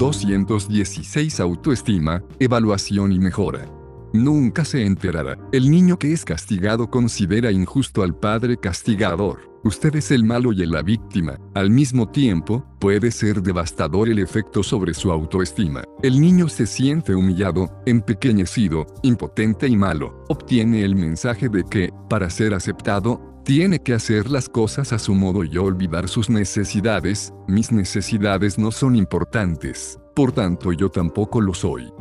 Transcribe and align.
216 0.00 1.40
Autoestima, 1.40 2.22
evaluación 2.38 3.12
y 3.12 3.18
mejora. 3.18 3.66
Nunca 4.14 4.64
se 4.64 4.86
enterará. 4.86 5.36
El 5.52 5.70
niño 5.70 5.98
que 5.98 6.14
es 6.14 6.24
castigado 6.24 6.90
considera 6.90 7.52
injusto 7.52 8.02
al 8.02 8.16
padre 8.16 8.56
castigador. 8.56 9.50
Usted 9.62 9.94
es 9.96 10.10
el 10.10 10.24
malo 10.24 10.54
y 10.54 10.64
la 10.64 10.80
víctima. 10.80 11.38
Al 11.54 11.68
mismo 11.68 12.08
tiempo, 12.08 12.64
puede 12.78 13.10
ser 13.10 13.42
devastador 13.42 14.08
el 14.08 14.20
efecto 14.20 14.62
sobre 14.62 14.94
su 14.94 15.12
autoestima. 15.12 15.84
El 16.02 16.18
niño 16.18 16.48
se 16.48 16.66
siente 16.66 17.14
humillado, 17.14 17.70
empequeñecido, 17.84 18.86
impotente 19.02 19.68
y 19.68 19.76
malo. 19.76 20.24
Obtiene 20.30 20.82
el 20.82 20.96
mensaje 20.96 21.50
de 21.50 21.62
que, 21.64 21.92
para 22.08 22.30
ser 22.30 22.54
aceptado, 22.54 23.29
tiene 23.50 23.80
que 23.80 23.94
hacer 23.94 24.30
las 24.30 24.48
cosas 24.48 24.92
a 24.92 25.00
su 25.00 25.12
modo 25.12 25.42
y 25.42 25.58
olvidar 25.58 26.08
sus 26.08 26.30
necesidades. 26.30 27.34
Mis 27.48 27.72
necesidades 27.72 28.58
no 28.58 28.70
son 28.70 28.94
importantes. 28.94 29.98
Por 30.14 30.30
tanto 30.30 30.72
yo 30.72 30.88
tampoco 30.88 31.40
lo 31.40 31.52
soy. 31.52 31.92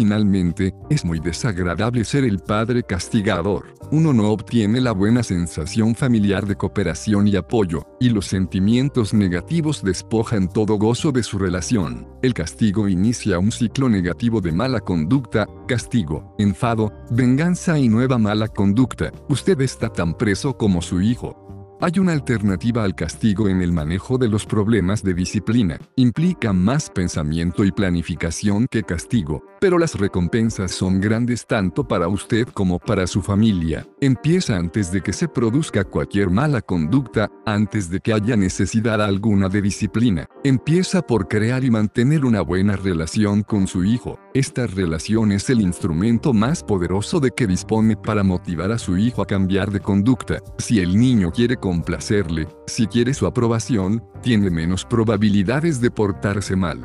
Finalmente, 0.00 0.72
es 0.88 1.04
muy 1.04 1.20
desagradable 1.20 2.06
ser 2.06 2.24
el 2.24 2.38
padre 2.38 2.82
castigador. 2.82 3.74
Uno 3.90 4.14
no 4.14 4.30
obtiene 4.30 4.80
la 4.80 4.92
buena 4.92 5.22
sensación 5.22 5.94
familiar 5.94 6.46
de 6.46 6.56
cooperación 6.56 7.28
y 7.28 7.36
apoyo, 7.36 7.86
y 8.00 8.08
los 8.08 8.24
sentimientos 8.24 9.12
negativos 9.12 9.84
despojan 9.84 10.48
todo 10.48 10.78
gozo 10.78 11.12
de 11.12 11.22
su 11.22 11.38
relación. 11.38 12.08
El 12.22 12.32
castigo 12.32 12.88
inicia 12.88 13.38
un 13.38 13.52
ciclo 13.52 13.90
negativo 13.90 14.40
de 14.40 14.52
mala 14.52 14.80
conducta, 14.80 15.46
castigo, 15.68 16.34
enfado, 16.38 16.90
venganza 17.10 17.78
y 17.78 17.90
nueva 17.90 18.16
mala 18.16 18.48
conducta. 18.48 19.12
Usted 19.28 19.60
está 19.60 19.90
tan 19.90 20.14
preso 20.14 20.56
como 20.56 20.80
su 20.80 21.02
hijo. 21.02 21.49
Hay 21.82 21.98
una 21.98 22.12
alternativa 22.12 22.84
al 22.84 22.94
castigo 22.94 23.48
en 23.48 23.62
el 23.62 23.72
manejo 23.72 24.18
de 24.18 24.28
los 24.28 24.44
problemas 24.44 25.02
de 25.02 25.14
disciplina. 25.14 25.78
Implica 25.96 26.52
más 26.52 26.90
pensamiento 26.90 27.64
y 27.64 27.72
planificación 27.72 28.66
que 28.70 28.82
castigo, 28.82 29.42
pero 29.62 29.78
las 29.78 29.98
recompensas 29.98 30.72
son 30.72 31.00
grandes 31.00 31.46
tanto 31.46 31.88
para 31.88 32.06
usted 32.08 32.46
como 32.48 32.78
para 32.78 33.06
su 33.06 33.22
familia. 33.22 33.86
Empieza 34.02 34.58
antes 34.58 34.92
de 34.92 35.00
que 35.00 35.14
se 35.14 35.26
produzca 35.26 35.84
cualquier 35.84 36.28
mala 36.28 36.60
conducta, 36.60 37.30
antes 37.46 37.88
de 37.88 38.00
que 38.00 38.12
haya 38.12 38.36
necesidad 38.36 39.00
alguna 39.00 39.48
de 39.48 39.62
disciplina. 39.62 40.26
Empieza 40.44 41.00
por 41.00 41.28
crear 41.28 41.64
y 41.64 41.70
mantener 41.70 42.26
una 42.26 42.42
buena 42.42 42.76
relación 42.76 43.42
con 43.42 43.66
su 43.66 43.84
hijo. 43.84 44.18
Esta 44.32 44.68
relación 44.68 45.32
es 45.32 45.50
el 45.50 45.60
instrumento 45.60 46.32
más 46.32 46.62
poderoso 46.62 47.18
de 47.18 47.32
que 47.32 47.48
dispone 47.48 47.96
para 47.96 48.22
motivar 48.22 48.70
a 48.70 48.78
su 48.78 48.96
hijo 48.96 49.22
a 49.22 49.26
cambiar 49.26 49.72
de 49.72 49.80
conducta. 49.80 50.38
Si 50.56 50.78
el 50.78 50.96
niño 50.96 51.32
quiere 51.32 51.56
complacerle, 51.56 52.46
si 52.68 52.86
quiere 52.86 53.12
su 53.12 53.26
aprobación, 53.26 54.04
tiene 54.22 54.48
menos 54.48 54.84
probabilidades 54.84 55.80
de 55.80 55.90
portarse 55.90 56.54
mal. 56.54 56.80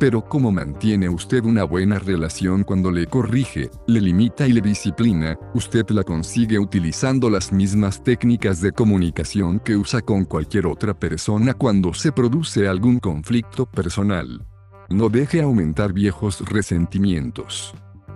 Pero 0.00 0.24
¿cómo 0.24 0.50
mantiene 0.50 1.08
usted 1.08 1.44
una 1.44 1.62
buena 1.62 2.00
relación 2.00 2.64
cuando 2.64 2.90
le 2.90 3.06
corrige, 3.06 3.70
le 3.86 4.00
limita 4.00 4.48
y 4.48 4.52
le 4.52 4.60
disciplina? 4.60 5.38
Usted 5.54 5.88
la 5.90 6.02
consigue 6.02 6.58
utilizando 6.58 7.30
las 7.30 7.52
mismas 7.52 8.02
técnicas 8.02 8.60
de 8.60 8.72
comunicación 8.72 9.60
que 9.60 9.76
usa 9.76 10.00
con 10.00 10.24
cualquier 10.24 10.66
otra 10.66 10.98
persona 10.98 11.54
cuando 11.54 11.94
se 11.94 12.10
produce 12.10 12.66
algún 12.66 12.98
conflicto 12.98 13.64
personal. 13.64 14.49
No 14.90 15.08
deje 15.08 15.40
aumentar 15.40 15.92
viejos 15.92 16.40
resentimientos. 16.50 17.72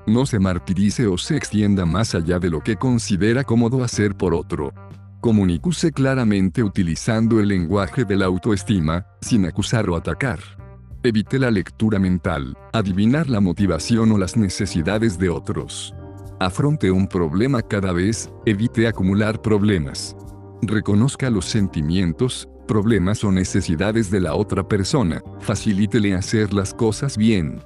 No 0.08 0.26
se 0.26 0.40
martirice 0.40 1.06
o 1.06 1.16
se 1.16 1.36
extienda 1.36 1.86
más 1.86 2.16
allá 2.16 2.40
de 2.40 2.50
lo 2.50 2.60
que 2.62 2.74
considera 2.74 3.44
cómodo 3.44 3.84
hacer 3.84 4.16
por 4.16 4.34
otro. 4.34 4.74
Comunícuse 5.20 5.92
claramente 5.92 6.64
utilizando 6.64 7.38
el 7.38 7.46
lenguaje 7.46 8.04
de 8.04 8.16
la 8.16 8.26
autoestima, 8.26 9.06
sin 9.20 9.46
acusar 9.46 9.88
o 9.88 9.94
atacar. 9.94 10.40
Evite 11.04 11.38
la 11.38 11.52
lectura 11.52 12.00
mental, 12.00 12.58
adivinar 12.72 13.30
la 13.30 13.38
motivación 13.38 14.10
o 14.10 14.18
las 14.18 14.36
necesidades 14.36 15.16
de 15.16 15.28
otros. 15.28 15.94
Afronte 16.40 16.90
un 16.90 17.06
problema 17.06 17.62
cada 17.62 17.92
vez, 17.92 18.32
evite 18.46 18.88
acumular 18.88 19.40
problemas. 19.40 20.16
Reconozca 20.60 21.30
los 21.30 21.44
sentimientos, 21.44 22.48
problemas 22.66 23.24
o 23.24 23.32
necesidades 23.32 24.10
de 24.10 24.20
la 24.20 24.34
otra 24.34 24.66
persona, 24.66 25.22
facilítele 25.40 26.14
hacer 26.14 26.52
las 26.52 26.74
cosas 26.74 27.16
bien. 27.16 27.60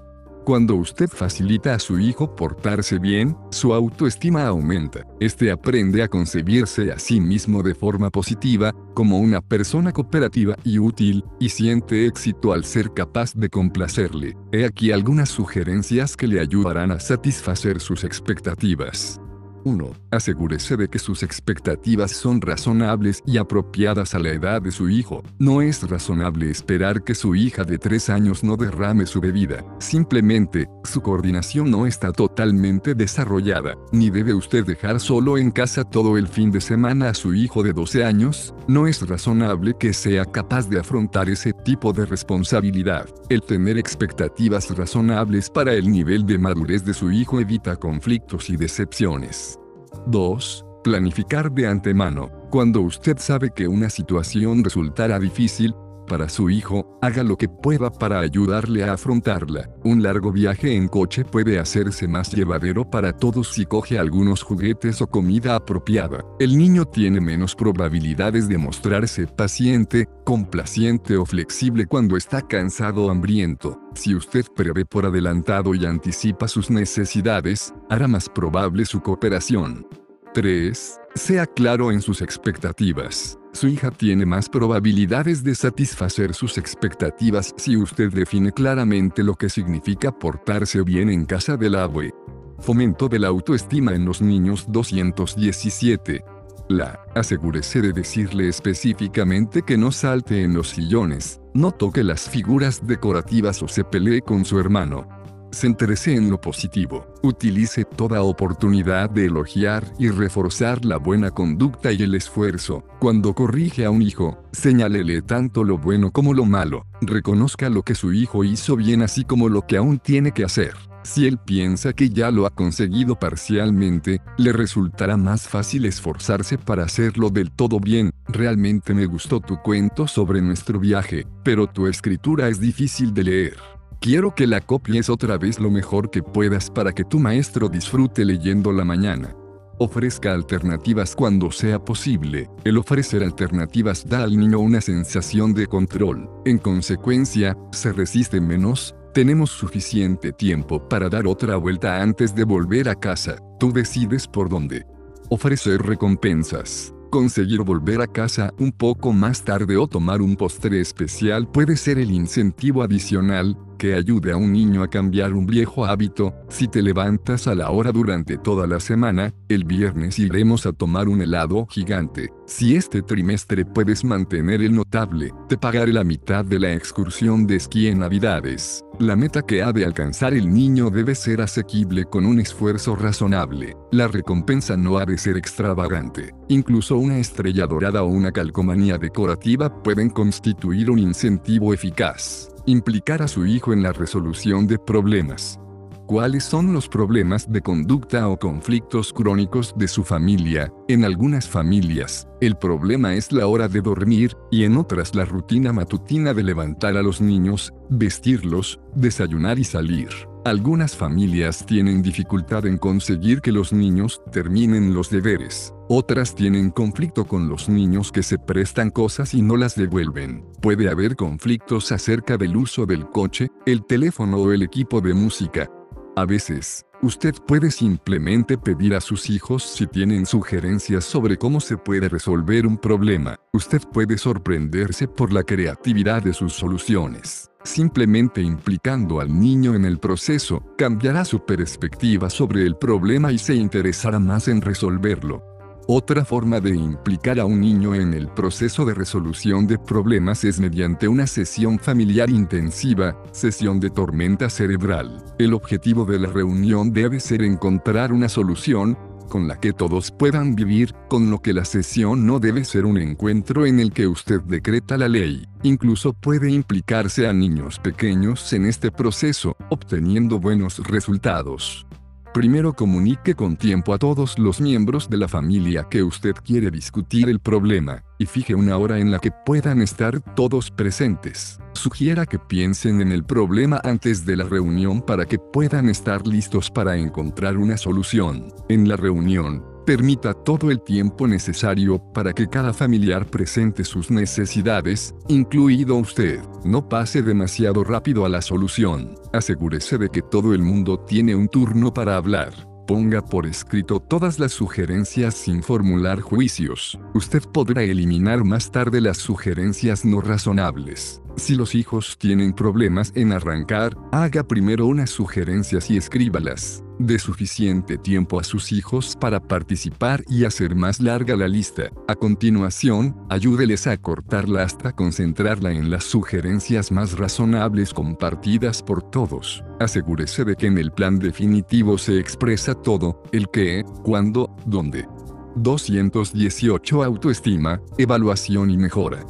Cuando 0.48 0.76
usted 0.76 1.08
facilita 1.08 1.74
a 1.74 1.78
su 1.78 1.98
hijo 1.98 2.34
portarse 2.34 2.98
bien, 2.98 3.36
su 3.50 3.74
autoestima 3.74 4.46
aumenta. 4.46 5.04
Este 5.20 5.50
aprende 5.50 6.02
a 6.02 6.08
concebirse 6.08 6.90
a 6.90 6.98
sí 6.98 7.20
mismo 7.20 7.62
de 7.62 7.74
forma 7.74 8.08
positiva, 8.08 8.72
como 8.94 9.18
una 9.18 9.42
persona 9.42 9.92
cooperativa 9.92 10.56
y 10.64 10.78
útil, 10.78 11.22
y 11.38 11.50
siente 11.50 12.06
éxito 12.06 12.54
al 12.54 12.64
ser 12.64 12.94
capaz 12.94 13.34
de 13.34 13.50
complacerle. 13.50 14.38
He 14.50 14.64
aquí 14.64 14.90
algunas 14.90 15.28
sugerencias 15.28 16.16
que 16.16 16.26
le 16.26 16.40
ayudarán 16.40 16.92
a 16.92 16.98
satisfacer 16.98 17.78
sus 17.78 18.02
expectativas. 18.02 19.20
1. 19.68 19.90
Asegúrese 20.10 20.76
de 20.76 20.88
que 20.88 20.98
sus 20.98 21.22
expectativas 21.22 22.12
son 22.12 22.40
razonables 22.40 23.22
y 23.26 23.36
apropiadas 23.36 24.14
a 24.14 24.18
la 24.18 24.30
edad 24.30 24.62
de 24.62 24.70
su 24.70 24.88
hijo. 24.88 25.22
No 25.38 25.60
es 25.60 25.88
razonable 25.88 26.50
esperar 26.50 27.04
que 27.04 27.14
su 27.14 27.34
hija 27.34 27.64
de 27.64 27.78
3 27.78 28.08
años 28.10 28.42
no 28.42 28.56
derrame 28.56 29.04
su 29.04 29.20
bebida. 29.20 29.64
Simplemente, 29.78 30.68
su 30.84 31.02
coordinación 31.02 31.70
no 31.70 31.86
está 31.86 32.12
totalmente 32.12 32.94
desarrollada. 32.94 33.74
Ni 33.92 34.08
debe 34.10 34.32
usted 34.32 34.64
dejar 34.64 35.00
solo 35.00 35.36
en 35.36 35.50
casa 35.50 35.84
todo 35.84 36.16
el 36.16 36.28
fin 36.28 36.50
de 36.50 36.60
semana 36.60 37.10
a 37.10 37.14
su 37.14 37.34
hijo 37.34 37.62
de 37.62 37.72
12 37.72 38.04
años. 38.04 38.54
No 38.66 38.86
es 38.86 39.06
razonable 39.06 39.74
que 39.78 39.92
sea 39.92 40.24
capaz 40.24 40.68
de 40.68 40.80
afrontar 40.80 41.28
ese 41.28 41.52
tipo 41.52 41.92
de 41.92 42.06
responsabilidad. 42.06 43.06
El 43.28 43.42
tener 43.42 43.76
expectativas 43.76 44.74
razonables 44.76 45.50
para 45.50 45.74
el 45.74 45.90
nivel 45.90 46.24
de 46.24 46.38
madurez 46.38 46.84
de 46.84 46.94
su 46.94 47.10
hijo 47.10 47.40
evita 47.40 47.76
conflictos 47.76 48.48
y 48.50 48.56
decepciones. 48.56 49.57
2. 50.06 50.64
Planificar 50.84 51.50
de 51.52 51.66
antemano. 51.66 52.30
Cuando 52.50 52.80
usted 52.80 53.18
sabe 53.18 53.50
que 53.50 53.68
una 53.68 53.90
situación 53.90 54.64
resultará 54.64 55.18
difícil, 55.18 55.74
para 56.08 56.28
su 56.28 56.50
hijo, 56.50 56.98
haga 57.00 57.22
lo 57.22 57.36
que 57.36 57.48
pueda 57.48 57.90
para 57.90 58.20
ayudarle 58.20 58.84
a 58.84 58.94
afrontarla. 58.94 59.70
Un 59.84 60.02
largo 60.02 60.32
viaje 60.32 60.74
en 60.74 60.88
coche 60.88 61.24
puede 61.24 61.58
hacerse 61.58 62.08
más 62.08 62.32
llevadero 62.32 62.88
para 62.88 63.12
todos 63.12 63.52
si 63.52 63.66
coge 63.66 63.98
algunos 63.98 64.42
juguetes 64.42 65.00
o 65.02 65.06
comida 65.06 65.54
apropiada. 65.54 66.24
El 66.40 66.58
niño 66.58 66.86
tiene 66.86 67.20
menos 67.20 67.54
probabilidades 67.54 68.48
de 68.48 68.58
mostrarse 68.58 69.26
paciente, 69.26 70.08
complaciente 70.24 71.16
o 71.16 71.24
flexible 71.24 71.86
cuando 71.86 72.16
está 72.16 72.42
cansado 72.42 73.06
o 73.06 73.10
hambriento. 73.10 73.80
Si 73.94 74.14
usted 74.14 74.46
prevé 74.56 74.84
por 74.84 75.06
adelantado 75.06 75.74
y 75.74 75.84
anticipa 75.84 76.48
sus 76.48 76.70
necesidades, 76.70 77.74
hará 77.90 78.08
más 78.08 78.28
probable 78.28 78.84
su 78.84 79.00
cooperación. 79.00 79.86
3. 80.32 81.00
Sea 81.14 81.46
claro 81.46 81.90
en 81.90 82.00
sus 82.00 82.22
expectativas. 82.22 83.38
Su 83.52 83.68
hija 83.68 83.90
tiene 83.90 84.26
más 84.26 84.48
probabilidades 84.48 85.42
de 85.42 85.54
satisfacer 85.54 86.34
sus 86.34 86.58
expectativas 86.58 87.54
si 87.56 87.76
usted 87.76 88.12
define 88.12 88.52
claramente 88.52 89.22
lo 89.22 89.34
que 89.34 89.48
significa 89.48 90.12
portarse 90.12 90.82
bien 90.82 91.10
en 91.10 91.24
casa 91.24 91.56
del 91.56 91.74
abue. 91.74 92.12
Fomento 92.58 93.08
de 93.08 93.18
la 93.18 93.28
autoestima 93.28 93.94
en 93.94 94.04
los 94.04 94.20
niños 94.20 94.66
217. 94.68 96.24
La, 96.68 97.00
asegúrese 97.14 97.80
de 97.80 97.92
decirle 97.92 98.48
específicamente 98.48 99.62
que 99.62 99.78
no 99.78 99.90
salte 99.90 100.42
en 100.42 100.54
los 100.54 100.68
sillones, 100.68 101.40
no 101.54 101.72
toque 101.72 102.04
las 102.04 102.28
figuras 102.28 102.86
decorativas 102.86 103.62
o 103.62 103.68
se 103.68 103.84
pelee 103.84 104.20
con 104.20 104.44
su 104.44 104.60
hermano. 104.60 105.17
Centrese 105.52 106.14
en 106.14 106.30
lo 106.30 106.40
positivo. 106.40 107.06
Utilice 107.22 107.84
toda 107.84 108.22
oportunidad 108.22 109.10
de 109.10 109.26
elogiar 109.26 109.84
y 109.98 110.08
reforzar 110.08 110.84
la 110.84 110.98
buena 110.98 111.30
conducta 111.30 111.90
y 111.92 112.02
el 112.02 112.14
esfuerzo. 112.14 112.84
Cuando 113.00 113.34
corrige 113.34 113.84
a 113.84 113.90
un 113.90 114.02
hijo, 114.02 114.42
señálele 114.52 115.22
tanto 115.22 115.64
lo 115.64 115.78
bueno 115.78 116.10
como 116.10 116.34
lo 116.34 116.44
malo. 116.44 116.86
Reconozca 117.00 117.70
lo 117.70 117.82
que 117.82 117.94
su 117.94 118.12
hijo 118.12 118.44
hizo 118.44 118.76
bien 118.76 119.02
así 119.02 119.24
como 119.24 119.48
lo 119.48 119.66
que 119.66 119.76
aún 119.76 119.98
tiene 119.98 120.32
que 120.32 120.44
hacer. 120.44 120.74
Si 121.02 121.26
él 121.26 121.38
piensa 121.38 121.94
que 121.94 122.10
ya 122.10 122.30
lo 122.30 122.44
ha 122.44 122.50
conseguido 122.50 123.18
parcialmente, 123.18 124.20
le 124.36 124.52
resultará 124.52 125.16
más 125.16 125.48
fácil 125.48 125.86
esforzarse 125.86 126.58
para 126.58 126.84
hacerlo 126.84 127.30
del 127.30 127.50
todo 127.50 127.80
bien. 127.80 128.10
Realmente 128.26 128.92
me 128.92 129.06
gustó 129.06 129.40
tu 129.40 129.56
cuento 129.62 130.06
sobre 130.06 130.42
nuestro 130.42 130.78
viaje, 130.78 131.26
pero 131.42 131.66
tu 131.66 131.86
escritura 131.86 132.48
es 132.48 132.60
difícil 132.60 133.14
de 133.14 133.24
leer. 133.24 133.77
Quiero 134.00 134.32
que 134.32 134.46
la 134.46 134.60
copies 134.60 135.10
otra 135.10 135.38
vez 135.38 135.58
lo 135.58 135.72
mejor 135.72 136.08
que 136.10 136.22
puedas 136.22 136.70
para 136.70 136.92
que 136.92 137.04
tu 137.04 137.18
maestro 137.18 137.68
disfrute 137.68 138.24
leyendo 138.24 138.72
la 138.72 138.84
mañana. 138.84 139.34
Ofrezca 139.80 140.32
alternativas 140.32 141.16
cuando 141.16 141.50
sea 141.50 141.84
posible. 141.84 142.48
El 142.64 142.78
ofrecer 142.78 143.24
alternativas 143.24 144.06
da 144.08 144.22
al 144.22 144.38
niño 144.38 144.60
una 144.60 144.80
sensación 144.80 145.52
de 145.52 145.66
control. 145.66 146.30
En 146.44 146.58
consecuencia, 146.58 147.56
se 147.72 147.92
resiste 147.92 148.40
menos. 148.40 148.94
Tenemos 149.14 149.50
suficiente 149.50 150.32
tiempo 150.32 150.88
para 150.88 151.08
dar 151.08 151.26
otra 151.26 151.56
vuelta 151.56 152.00
antes 152.00 152.36
de 152.36 152.44
volver 152.44 152.88
a 152.88 152.94
casa. 152.94 153.36
Tú 153.58 153.72
decides 153.72 154.28
por 154.28 154.48
dónde. 154.48 154.86
Ofrecer 155.28 155.82
recompensas. 155.82 156.94
Conseguir 157.10 157.62
volver 157.62 158.00
a 158.00 158.06
casa 158.06 158.52
un 158.58 158.70
poco 158.70 159.12
más 159.12 159.42
tarde 159.42 159.76
o 159.76 159.88
tomar 159.88 160.22
un 160.22 160.36
postre 160.36 160.80
especial 160.80 161.48
puede 161.48 161.76
ser 161.76 161.98
el 161.98 162.10
incentivo 162.10 162.82
adicional, 162.82 163.56
que 163.78 163.94
ayude 163.94 164.32
a 164.32 164.36
un 164.36 164.52
niño 164.52 164.82
a 164.82 164.90
cambiar 164.90 165.32
un 165.32 165.46
viejo 165.46 165.86
hábito, 165.86 166.34
si 166.48 166.68
te 166.68 166.82
levantas 166.82 167.46
a 167.46 167.54
la 167.54 167.70
hora 167.70 167.92
durante 167.92 168.36
toda 168.36 168.66
la 168.66 168.80
semana, 168.80 169.32
el 169.48 169.64
viernes 169.64 170.18
iremos 170.18 170.66
a 170.66 170.72
tomar 170.72 171.08
un 171.08 171.22
helado 171.22 171.66
gigante. 171.70 172.30
Si 172.46 172.76
este 172.76 173.02
trimestre 173.02 173.64
puedes 173.64 174.04
mantener 174.04 174.62
el 174.62 174.74
notable, 174.74 175.32
te 175.48 175.56
pagaré 175.56 175.92
la 175.92 176.04
mitad 176.04 176.44
de 176.44 176.58
la 176.58 176.74
excursión 176.74 177.46
de 177.46 177.56
esquí 177.56 177.86
en 177.86 178.00
Navidades. 178.00 178.84
La 178.98 179.14
meta 179.14 179.42
que 179.42 179.62
ha 179.62 179.72
de 179.72 179.84
alcanzar 179.84 180.34
el 180.34 180.52
niño 180.52 180.90
debe 180.90 181.14
ser 181.14 181.40
asequible 181.40 182.04
con 182.04 182.26
un 182.26 182.40
esfuerzo 182.40 182.96
razonable. 182.96 183.76
La 183.92 184.08
recompensa 184.08 184.76
no 184.76 184.98
ha 184.98 185.06
de 185.06 185.16
ser 185.16 185.36
extravagante. 185.36 186.34
Incluso 186.48 186.96
una 186.96 187.18
estrella 187.18 187.66
dorada 187.66 188.02
o 188.02 188.08
una 188.08 188.32
calcomanía 188.32 188.98
decorativa 188.98 189.82
pueden 189.82 190.10
constituir 190.10 190.90
un 190.90 190.98
incentivo 190.98 191.72
eficaz. 191.72 192.48
Implicar 192.68 193.22
a 193.22 193.28
su 193.28 193.46
hijo 193.46 193.72
en 193.72 193.82
la 193.82 193.94
resolución 193.94 194.66
de 194.66 194.78
problemas. 194.78 195.58
¿Cuáles 196.06 196.44
son 196.44 196.74
los 196.74 196.86
problemas 196.86 197.50
de 197.50 197.62
conducta 197.62 198.28
o 198.28 198.38
conflictos 198.38 199.10
crónicos 199.10 199.72
de 199.78 199.88
su 199.88 200.04
familia? 200.04 200.70
En 200.86 201.02
algunas 201.02 201.48
familias, 201.48 202.28
el 202.42 202.58
problema 202.58 203.14
es 203.14 203.32
la 203.32 203.46
hora 203.46 203.68
de 203.68 203.80
dormir, 203.80 204.36
y 204.50 204.64
en 204.64 204.76
otras 204.76 205.14
la 205.14 205.24
rutina 205.24 205.72
matutina 205.72 206.34
de 206.34 206.42
levantar 206.42 206.98
a 206.98 207.02
los 207.02 207.22
niños, 207.22 207.72
vestirlos, 207.88 208.78
desayunar 208.94 209.58
y 209.58 209.64
salir. 209.64 210.27
Algunas 210.44 210.96
familias 210.96 211.66
tienen 211.66 212.00
dificultad 212.00 212.64
en 212.66 212.78
conseguir 212.78 213.40
que 213.40 213.52
los 213.52 213.72
niños 213.72 214.22
terminen 214.32 214.94
los 214.94 215.10
deberes. 215.10 215.74
Otras 215.88 216.34
tienen 216.34 216.70
conflicto 216.70 217.24
con 217.24 217.48
los 217.48 217.68
niños 217.68 218.12
que 218.12 218.22
se 218.22 218.38
prestan 218.38 218.90
cosas 218.90 219.34
y 219.34 219.42
no 219.42 219.56
las 219.56 219.74
devuelven. 219.74 220.46
Puede 220.62 220.88
haber 220.88 221.16
conflictos 221.16 221.92
acerca 221.92 222.36
del 222.36 222.56
uso 222.56 222.86
del 222.86 223.08
coche, 223.10 223.48
el 223.66 223.84
teléfono 223.84 224.38
o 224.38 224.52
el 224.52 224.62
equipo 224.62 225.00
de 225.00 225.12
música. 225.12 225.68
A 226.16 226.24
veces, 226.24 226.86
usted 227.02 227.34
puede 227.46 227.70
simplemente 227.70 228.56
pedir 228.56 228.94
a 228.94 229.00
sus 229.00 229.30
hijos 229.30 229.62
si 229.62 229.86
tienen 229.86 230.24
sugerencias 230.24 231.04
sobre 231.04 231.36
cómo 231.36 231.60
se 231.60 231.76
puede 231.76 232.08
resolver 232.08 232.66
un 232.66 232.78
problema. 232.78 233.36
Usted 233.52 233.82
puede 233.92 234.16
sorprenderse 234.18 235.08
por 235.08 235.32
la 235.32 235.42
creatividad 235.42 236.22
de 236.22 236.32
sus 236.32 236.54
soluciones. 236.54 237.47
Simplemente 237.64 238.40
implicando 238.40 239.20
al 239.20 239.38
niño 239.38 239.74
en 239.74 239.84
el 239.84 239.98
proceso, 239.98 240.62
cambiará 240.76 241.24
su 241.24 241.44
perspectiva 241.44 242.30
sobre 242.30 242.62
el 242.62 242.76
problema 242.76 243.32
y 243.32 243.38
se 243.38 243.54
interesará 243.54 244.18
más 244.18 244.48
en 244.48 244.60
resolverlo. 244.60 245.42
Otra 245.90 246.22
forma 246.22 246.60
de 246.60 246.76
implicar 246.76 247.40
a 247.40 247.46
un 247.46 247.62
niño 247.62 247.94
en 247.94 248.12
el 248.12 248.28
proceso 248.28 248.84
de 248.84 248.92
resolución 248.92 249.66
de 249.66 249.78
problemas 249.78 250.44
es 250.44 250.60
mediante 250.60 251.08
una 251.08 251.26
sesión 251.26 251.78
familiar 251.78 252.28
intensiva, 252.28 253.16
sesión 253.32 253.80
de 253.80 253.88
tormenta 253.88 254.50
cerebral. 254.50 255.24
El 255.38 255.54
objetivo 255.54 256.04
de 256.04 256.18
la 256.18 256.28
reunión 256.28 256.92
debe 256.92 257.20
ser 257.20 257.42
encontrar 257.42 258.12
una 258.12 258.28
solución, 258.28 258.98
con 259.28 259.46
la 259.46 259.60
que 259.60 259.72
todos 259.72 260.10
puedan 260.10 260.54
vivir, 260.54 260.94
con 261.08 261.30
lo 261.30 261.40
que 261.40 261.52
la 261.52 261.64
sesión 261.64 262.26
no 262.26 262.40
debe 262.40 262.64
ser 262.64 262.84
un 262.84 262.98
encuentro 262.98 263.66
en 263.66 263.78
el 263.78 263.92
que 263.92 264.06
usted 264.08 264.40
decreta 264.40 264.98
la 264.98 265.08
ley. 265.08 265.46
Incluso 265.62 266.12
puede 266.12 266.50
implicarse 266.50 267.28
a 267.28 267.32
niños 267.32 267.78
pequeños 267.78 268.52
en 268.52 268.66
este 268.66 268.90
proceso, 268.90 269.56
obteniendo 269.70 270.40
buenos 270.40 270.78
resultados. 270.78 271.86
Primero 272.34 272.74
comunique 272.74 273.34
con 273.34 273.56
tiempo 273.56 273.94
a 273.94 273.98
todos 273.98 274.38
los 274.38 274.60
miembros 274.60 275.08
de 275.08 275.16
la 275.16 275.28
familia 275.28 275.86
que 275.90 276.02
usted 276.02 276.34
quiere 276.44 276.70
discutir 276.70 277.28
el 277.28 277.40
problema, 277.40 278.04
y 278.18 278.26
fije 278.26 278.54
una 278.54 278.76
hora 278.76 278.98
en 278.98 279.10
la 279.10 279.18
que 279.18 279.30
puedan 279.30 279.80
estar 279.80 280.20
todos 280.34 280.70
presentes. 280.70 281.58
Sugiera 281.72 282.26
que 282.26 282.38
piensen 282.38 283.00
en 283.00 283.12
el 283.12 283.24
problema 283.24 283.80
antes 283.82 284.26
de 284.26 284.36
la 284.36 284.44
reunión 284.44 285.00
para 285.00 285.24
que 285.24 285.38
puedan 285.38 285.88
estar 285.88 286.26
listos 286.26 286.70
para 286.70 286.96
encontrar 286.96 287.56
una 287.56 287.76
solución. 287.76 288.52
En 288.68 288.88
la 288.88 288.96
reunión, 288.96 289.64
permita 289.88 290.34
todo 290.34 290.70
el 290.70 290.82
tiempo 290.82 291.26
necesario 291.26 291.98
para 292.12 292.34
que 292.34 292.46
cada 292.46 292.74
familiar 292.74 293.24
presente 293.24 293.84
sus 293.84 294.10
necesidades, 294.10 295.14
incluido 295.28 295.96
usted. 295.96 296.40
No 296.62 296.90
pase 296.90 297.22
demasiado 297.22 297.84
rápido 297.84 298.26
a 298.26 298.28
la 298.28 298.42
solución. 298.42 299.14
Asegúrese 299.32 299.96
de 299.96 300.10
que 300.10 300.20
todo 300.20 300.52
el 300.52 300.60
mundo 300.60 300.98
tiene 300.98 301.34
un 301.34 301.48
turno 301.48 301.94
para 301.94 302.16
hablar. 302.16 302.52
Ponga 302.86 303.24
por 303.24 303.46
escrito 303.46 303.98
todas 303.98 304.38
las 304.38 304.52
sugerencias 304.52 305.34
sin 305.34 305.62
formular 305.62 306.20
juicios. 306.20 306.98
Usted 307.14 307.42
podrá 307.50 307.82
eliminar 307.82 308.44
más 308.44 308.70
tarde 308.70 309.00
las 309.00 309.16
sugerencias 309.16 310.04
no 310.04 310.20
razonables. 310.20 311.22
Si 311.38 311.54
los 311.54 311.76
hijos 311.76 312.18
tienen 312.18 312.52
problemas 312.52 313.12
en 313.14 313.32
arrancar, 313.32 313.96
haga 314.10 314.42
primero 314.42 314.86
unas 314.86 315.10
sugerencias 315.10 315.88
y 315.88 315.96
escríbalas. 315.96 316.82
De 316.98 317.20
suficiente 317.20 317.96
tiempo 317.96 318.40
a 318.40 318.44
sus 318.44 318.72
hijos 318.72 319.16
para 319.20 319.38
participar 319.38 320.24
y 320.28 320.44
hacer 320.44 320.74
más 320.74 320.98
larga 320.98 321.36
la 321.36 321.46
lista. 321.46 321.90
A 322.08 322.16
continuación, 322.16 323.16
ayúdeles 323.30 323.86
a 323.86 323.96
cortarla 323.96 324.64
hasta 324.64 324.90
concentrarla 324.90 325.70
en 325.70 325.90
las 325.90 326.02
sugerencias 326.02 326.90
más 326.90 327.16
razonables 327.16 327.94
compartidas 327.94 328.82
por 328.82 329.08
todos. 329.08 329.62
Asegúrese 329.78 330.44
de 330.44 330.56
que 330.56 330.66
en 330.66 330.76
el 330.76 330.90
plan 330.90 331.20
definitivo 331.20 331.98
se 331.98 332.18
expresa 332.18 332.74
todo, 332.74 333.22
el 333.30 333.48
qué, 333.52 333.84
cuándo, 334.02 334.56
dónde. 334.66 335.06
218 335.54 337.04
Autoestima, 337.04 337.80
evaluación 337.96 338.70
y 338.70 338.76
mejora 338.76 339.24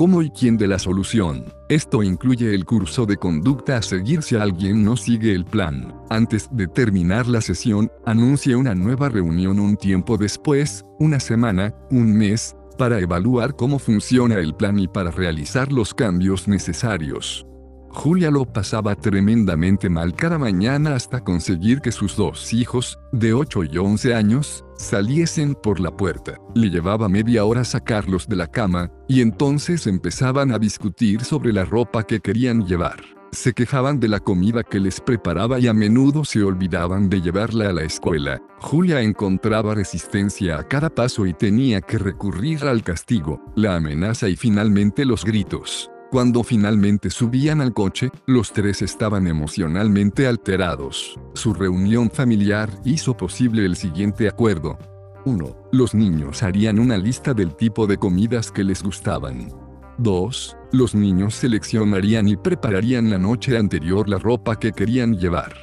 cómo 0.00 0.22
y 0.22 0.30
quién 0.30 0.56
de 0.56 0.66
la 0.66 0.78
solución. 0.78 1.52
Esto 1.68 2.02
incluye 2.02 2.54
el 2.54 2.64
curso 2.64 3.04
de 3.04 3.18
conducta 3.18 3.76
a 3.76 3.82
seguir 3.82 4.22
si 4.22 4.34
alguien 4.34 4.82
no 4.82 4.96
sigue 4.96 5.34
el 5.34 5.44
plan. 5.44 5.94
Antes 6.08 6.48
de 6.52 6.66
terminar 6.68 7.26
la 7.26 7.42
sesión, 7.42 7.92
anuncie 8.06 8.56
una 8.56 8.74
nueva 8.74 9.10
reunión 9.10 9.60
un 9.60 9.76
tiempo 9.76 10.16
después, 10.16 10.86
una 10.98 11.20
semana, 11.20 11.74
un 11.90 12.16
mes, 12.16 12.56
para 12.78 12.98
evaluar 12.98 13.56
cómo 13.56 13.78
funciona 13.78 14.36
el 14.36 14.54
plan 14.54 14.78
y 14.78 14.88
para 14.88 15.10
realizar 15.10 15.70
los 15.70 15.92
cambios 15.92 16.48
necesarios. 16.48 17.46
Julia 17.92 18.30
lo 18.30 18.44
pasaba 18.44 18.94
tremendamente 18.94 19.90
mal 19.90 20.14
cada 20.14 20.38
mañana 20.38 20.94
hasta 20.94 21.24
conseguir 21.24 21.80
que 21.80 21.90
sus 21.90 22.16
dos 22.16 22.52
hijos, 22.52 22.98
de 23.10 23.34
8 23.34 23.64
y 23.64 23.78
11 23.78 24.14
años, 24.14 24.64
saliesen 24.76 25.56
por 25.56 25.80
la 25.80 25.90
puerta. 25.90 26.38
Le 26.54 26.70
llevaba 26.70 27.08
media 27.08 27.44
hora 27.44 27.64
sacarlos 27.64 28.28
de 28.28 28.36
la 28.36 28.46
cama, 28.46 28.90
y 29.08 29.20
entonces 29.20 29.88
empezaban 29.88 30.52
a 30.52 30.58
discutir 30.58 31.24
sobre 31.24 31.52
la 31.52 31.64
ropa 31.64 32.04
que 32.04 32.20
querían 32.20 32.64
llevar. 32.64 33.00
Se 33.32 33.52
quejaban 33.52 34.00
de 34.00 34.08
la 34.08 34.20
comida 34.20 34.62
que 34.62 34.80
les 34.80 35.00
preparaba 35.00 35.58
y 35.60 35.66
a 35.66 35.72
menudo 35.72 36.24
se 36.24 36.42
olvidaban 36.42 37.08
de 37.08 37.20
llevarla 37.20 37.70
a 37.70 37.72
la 37.72 37.82
escuela. 37.82 38.40
Julia 38.58 39.02
encontraba 39.02 39.74
resistencia 39.74 40.58
a 40.58 40.64
cada 40.66 40.90
paso 40.90 41.26
y 41.26 41.34
tenía 41.34 41.80
que 41.80 41.98
recurrir 41.98 42.64
al 42.64 42.82
castigo, 42.82 43.40
la 43.54 43.76
amenaza 43.76 44.28
y 44.28 44.36
finalmente 44.36 45.04
los 45.04 45.24
gritos. 45.24 45.90
Cuando 46.10 46.42
finalmente 46.42 47.08
subían 47.08 47.60
al 47.60 47.72
coche, 47.72 48.10
los 48.26 48.52
tres 48.52 48.82
estaban 48.82 49.28
emocionalmente 49.28 50.26
alterados. 50.26 51.16
Su 51.34 51.54
reunión 51.54 52.10
familiar 52.10 52.68
hizo 52.84 53.16
posible 53.16 53.64
el 53.64 53.76
siguiente 53.76 54.26
acuerdo. 54.26 54.76
1. 55.24 55.68
Los 55.70 55.94
niños 55.94 56.42
harían 56.42 56.80
una 56.80 56.98
lista 56.98 57.32
del 57.32 57.54
tipo 57.54 57.86
de 57.86 57.96
comidas 57.96 58.50
que 58.50 58.64
les 58.64 58.82
gustaban. 58.82 59.52
2. 59.98 60.56
Los 60.72 60.96
niños 60.96 61.34
seleccionarían 61.34 62.26
y 62.26 62.36
prepararían 62.36 63.08
la 63.08 63.18
noche 63.18 63.56
anterior 63.56 64.08
la 64.08 64.18
ropa 64.18 64.58
que 64.58 64.72
querían 64.72 65.16
llevar. 65.16 65.54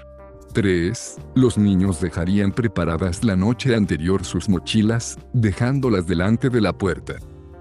3. 0.54 1.18
Los 1.36 1.58
niños 1.58 2.00
dejarían 2.00 2.54
preparadas 2.54 3.22
la 3.26 3.36
noche 3.36 3.76
anterior 3.76 4.24
sus 4.24 4.48
mochilas, 4.48 5.18
dejándolas 5.34 6.08
delante 6.08 6.50
de 6.50 6.62
la 6.62 6.72
puerta. 6.72 7.16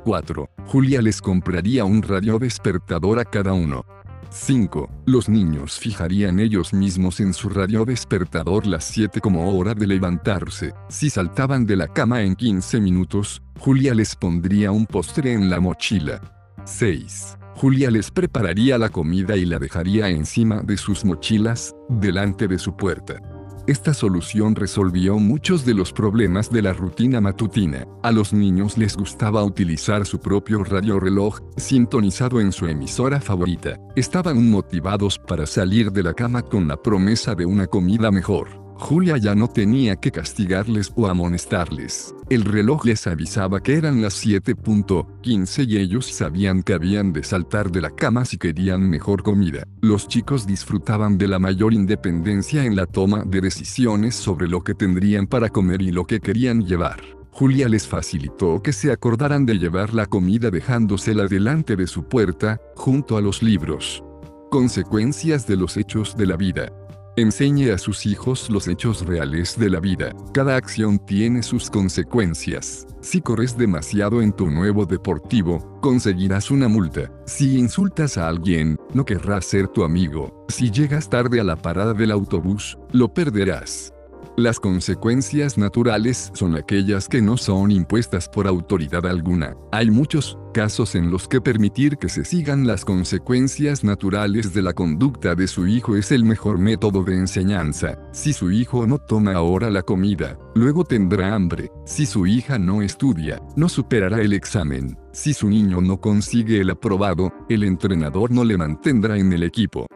4. 0.06 0.48
Julia 0.66 1.02
les 1.02 1.20
compraría 1.20 1.84
un 1.84 2.00
radio 2.00 2.38
despertador 2.38 3.18
a 3.18 3.24
cada 3.24 3.52
uno. 3.52 3.84
5. 4.30 4.88
Los 5.04 5.28
niños 5.28 5.80
fijarían 5.80 6.38
ellos 6.38 6.72
mismos 6.72 7.18
en 7.18 7.34
su 7.34 7.48
radio 7.48 7.84
despertador 7.84 8.68
las 8.68 8.84
7 8.84 9.20
como 9.20 9.50
hora 9.50 9.74
de 9.74 9.84
levantarse. 9.88 10.72
Si 10.88 11.10
saltaban 11.10 11.66
de 11.66 11.74
la 11.74 11.88
cama 11.88 12.22
en 12.22 12.36
15 12.36 12.80
minutos, 12.80 13.42
Julia 13.58 13.94
les 13.94 14.14
pondría 14.14 14.70
un 14.70 14.86
postre 14.86 15.32
en 15.32 15.50
la 15.50 15.58
mochila. 15.58 16.20
6. 16.64 17.36
Julia 17.56 17.90
les 17.90 18.12
prepararía 18.12 18.78
la 18.78 18.90
comida 18.90 19.36
y 19.36 19.44
la 19.44 19.58
dejaría 19.58 20.08
encima 20.08 20.62
de 20.62 20.76
sus 20.76 21.04
mochilas, 21.04 21.74
delante 21.88 22.46
de 22.46 22.60
su 22.60 22.76
puerta. 22.76 23.20
Esta 23.66 23.94
solución 23.94 24.54
resolvió 24.54 25.18
muchos 25.18 25.64
de 25.64 25.74
los 25.74 25.92
problemas 25.92 26.52
de 26.52 26.62
la 26.62 26.72
rutina 26.72 27.20
matutina. 27.20 27.84
A 28.04 28.12
los 28.12 28.32
niños 28.32 28.78
les 28.78 28.96
gustaba 28.96 29.42
utilizar 29.42 30.06
su 30.06 30.20
propio 30.20 30.62
radio 30.62 31.00
reloj, 31.00 31.40
sintonizado 31.56 32.40
en 32.40 32.52
su 32.52 32.68
emisora 32.68 33.20
favorita. 33.20 33.76
Estaban 33.96 34.48
motivados 34.50 35.18
para 35.18 35.46
salir 35.46 35.90
de 35.90 36.04
la 36.04 36.14
cama 36.14 36.42
con 36.42 36.68
la 36.68 36.76
promesa 36.80 37.34
de 37.34 37.44
una 37.44 37.66
comida 37.66 38.12
mejor. 38.12 38.65
Julia 38.78 39.16
ya 39.16 39.34
no 39.34 39.48
tenía 39.48 39.96
que 39.96 40.10
castigarles 40.10 40.92
o 40.96 41.06
amonestarles. 41.06 42.14
El 42.28 42.44
reloj 42.44 42.84
les 42.84 43.06
avisaba 43.06 43.62
que 43.62 43.74
eran 43.74 44.02
las 44.02 44.24
7.15 44.24 45.66
y 45.66 45.78
ellos 45.78 46.06
sabían 46.06 46.62
que 46.62 46.74
habían 46.74 47.12
de 47.12 47.24
saltar 47.24 47.70
de 47.70 47.80
la 47.80 47.90
cama 47.90 48.24
si 48.24 48.36
querían 48.36 48.88
mejor 48.88 49.22
comida. 49.22 49.66
Los 49.80 50.08
chicos 50.08 50.46
disfrutaban 50.46 51.16
de 51.16 51.28
la 51.28 51.38
mayor 51.38 51.72
independencia 51.72 52.64
en 52.64 52.76
la 52.76 52.86
toma 52.86 53.24
de 53.24 53.40
decisiones 53.40 54.14
sobre 54.14 54.46
lo 54.46 54.62
que 54.62 54.74
tendrían 54.74 55.26
para 55.26 55.48
comer 55.48 55.80
y 55.80 55.90
lo 55.90 56.04
que 56.04 56.20
querían 56.20 56.64
llevar. 56.66 57.00
Julia 57.30 57.68
les 57.68 57.86
facilitó 57.86 58.62
que 58.62 58.72
se 58.72 58.92
acordaran 58.92 59.44
de 59.44 59.58
llevar 59.58 59.92
la 59.94 60.06
comida 60.06 60.50
dejándosela 60.50 61.26
delante 61.26 61.76
de 61.76 61.86
su 61.86 62.04
puerta, 62.04 62.60
junto 62.74 63.16
a 63.16 63.20
los 63.20 63.42
libros. 63.42 64.02
Consecuencias 64.50 65.46
de 65.46 65.56
los 65.56 65.76
hechos 65.76 66.16
de 66.16 66.26
la 66.26 66.36
vida. 66.36 66.72
Enseñe 67.18 67.72
a 67.72 67.78
sus 67.78 68.04
hijos 68.04 68.50
los 68.50 68.68
hechos 68.68 69.06
reales 69.06 69.58
de 69.58 69.70
la 69.70 69.80
vida. 69.80 70.12
Cada 70.34 70.54
acción 70.54 70.98
tiene 70.98 71.42
sus 71.42 71.70
consecuencias. 71.70 72.86
Si 73.00 73.22
corres 73.22 73.56
demasiado 73.56 74.20
en 74.20 74.34
tu 74.34 74.50
nuevo 74.50 74.84
deportivo, 74.84 75.80
conseguirás 75.80 76.50
una 76.50 76.68
multa. 76.68 77.10
Si 77.24 77.58
insultas 77.58 78.18
a 78.18 78.28
alguien, 78.28 78.76
no 78.92 79.06
querrás 79.06 79.46
ser 79.46 79.66
tu 79.68 79.82
amigo. 79.82 80.44
Si 80.48 80.70
llegas 80.70 81.08
tarde 81.08 81.40
a 81.40 81.44
la 81.44 81.56
parada 81.56 81.94
del 81.94 82.10
autobús, 82.10 82.76
lo 82.92 83.08
perderás. 83.08 83.95
Las 84.36 84.60
consecuencias 84.60 85.56
naturales 85.56 86.30
son 86.34 86.56
aquellas 86.56 87.08
que 87.08 87.22
no 87.22 87.38
son 87.38 87.70
impuestas 87.70 88.28
por 88.28 88.46
autoridad 88.46 89.06
alguna. 89.06 89.56
Hay 89.72 89.90
muchos 89.90 90.36
casos 90.52 90.94
en 90.94 91.10
los 91.10 91.26
que 91.26 91.40
permitir 91.40 91.96
que 91.96 92.10
se 92.10 92.22
sigan 92.22 92.66
las 92.66 92.84
consecuencias 92.84 93.82
naturales 93.82 94.52
de 94.52 94.60
la 94.60 94.74
conducta 94.74 95.34
de 95.34 95.46
su 95.46 95.66
hijo 95.66 95.96
es 95.96 96.12
el 96.12 96.24
mejor 96.24 96.58
método 96.58 97.02
de 97.02 97.16
enseñanza. 97.16 97.98
Si 98.12 98.34
su 98.34 98.50
hijo 98.50 98.86
no 98.86 98.98
toma 98.98 99.32
ahora 99.32 99.70
la 99.70 99.80
comida, 99.80 100.38
luego 100.54 100.84
tendrá 100.84 101.34
hambre. 101.34 101.70
Si 101.86 102.04
su 102.04 102.26
hija 102.26 102.58
no 102.58 102.82
estudia, 102.82 103.40
no 103.56 103.70
superará 103.70 104.20
el 104.20 104.34
examen. 104.34 104.98
Si 105.12 105.32
su 105.32 105.48
niño 105.48 105.80
no 105.80 105.98
consigue 105.98 106.60
el 106.60 106.68
aprobado, 106.68 107.32
el 107.48 107.64
entrenador 107.64 108.30
no 108.30 108.44
le 108.44 108.58
mantendrá 108.58 109.16
en 109.16 109.32
el 109.32 109.44
equipo. 109.44 109.86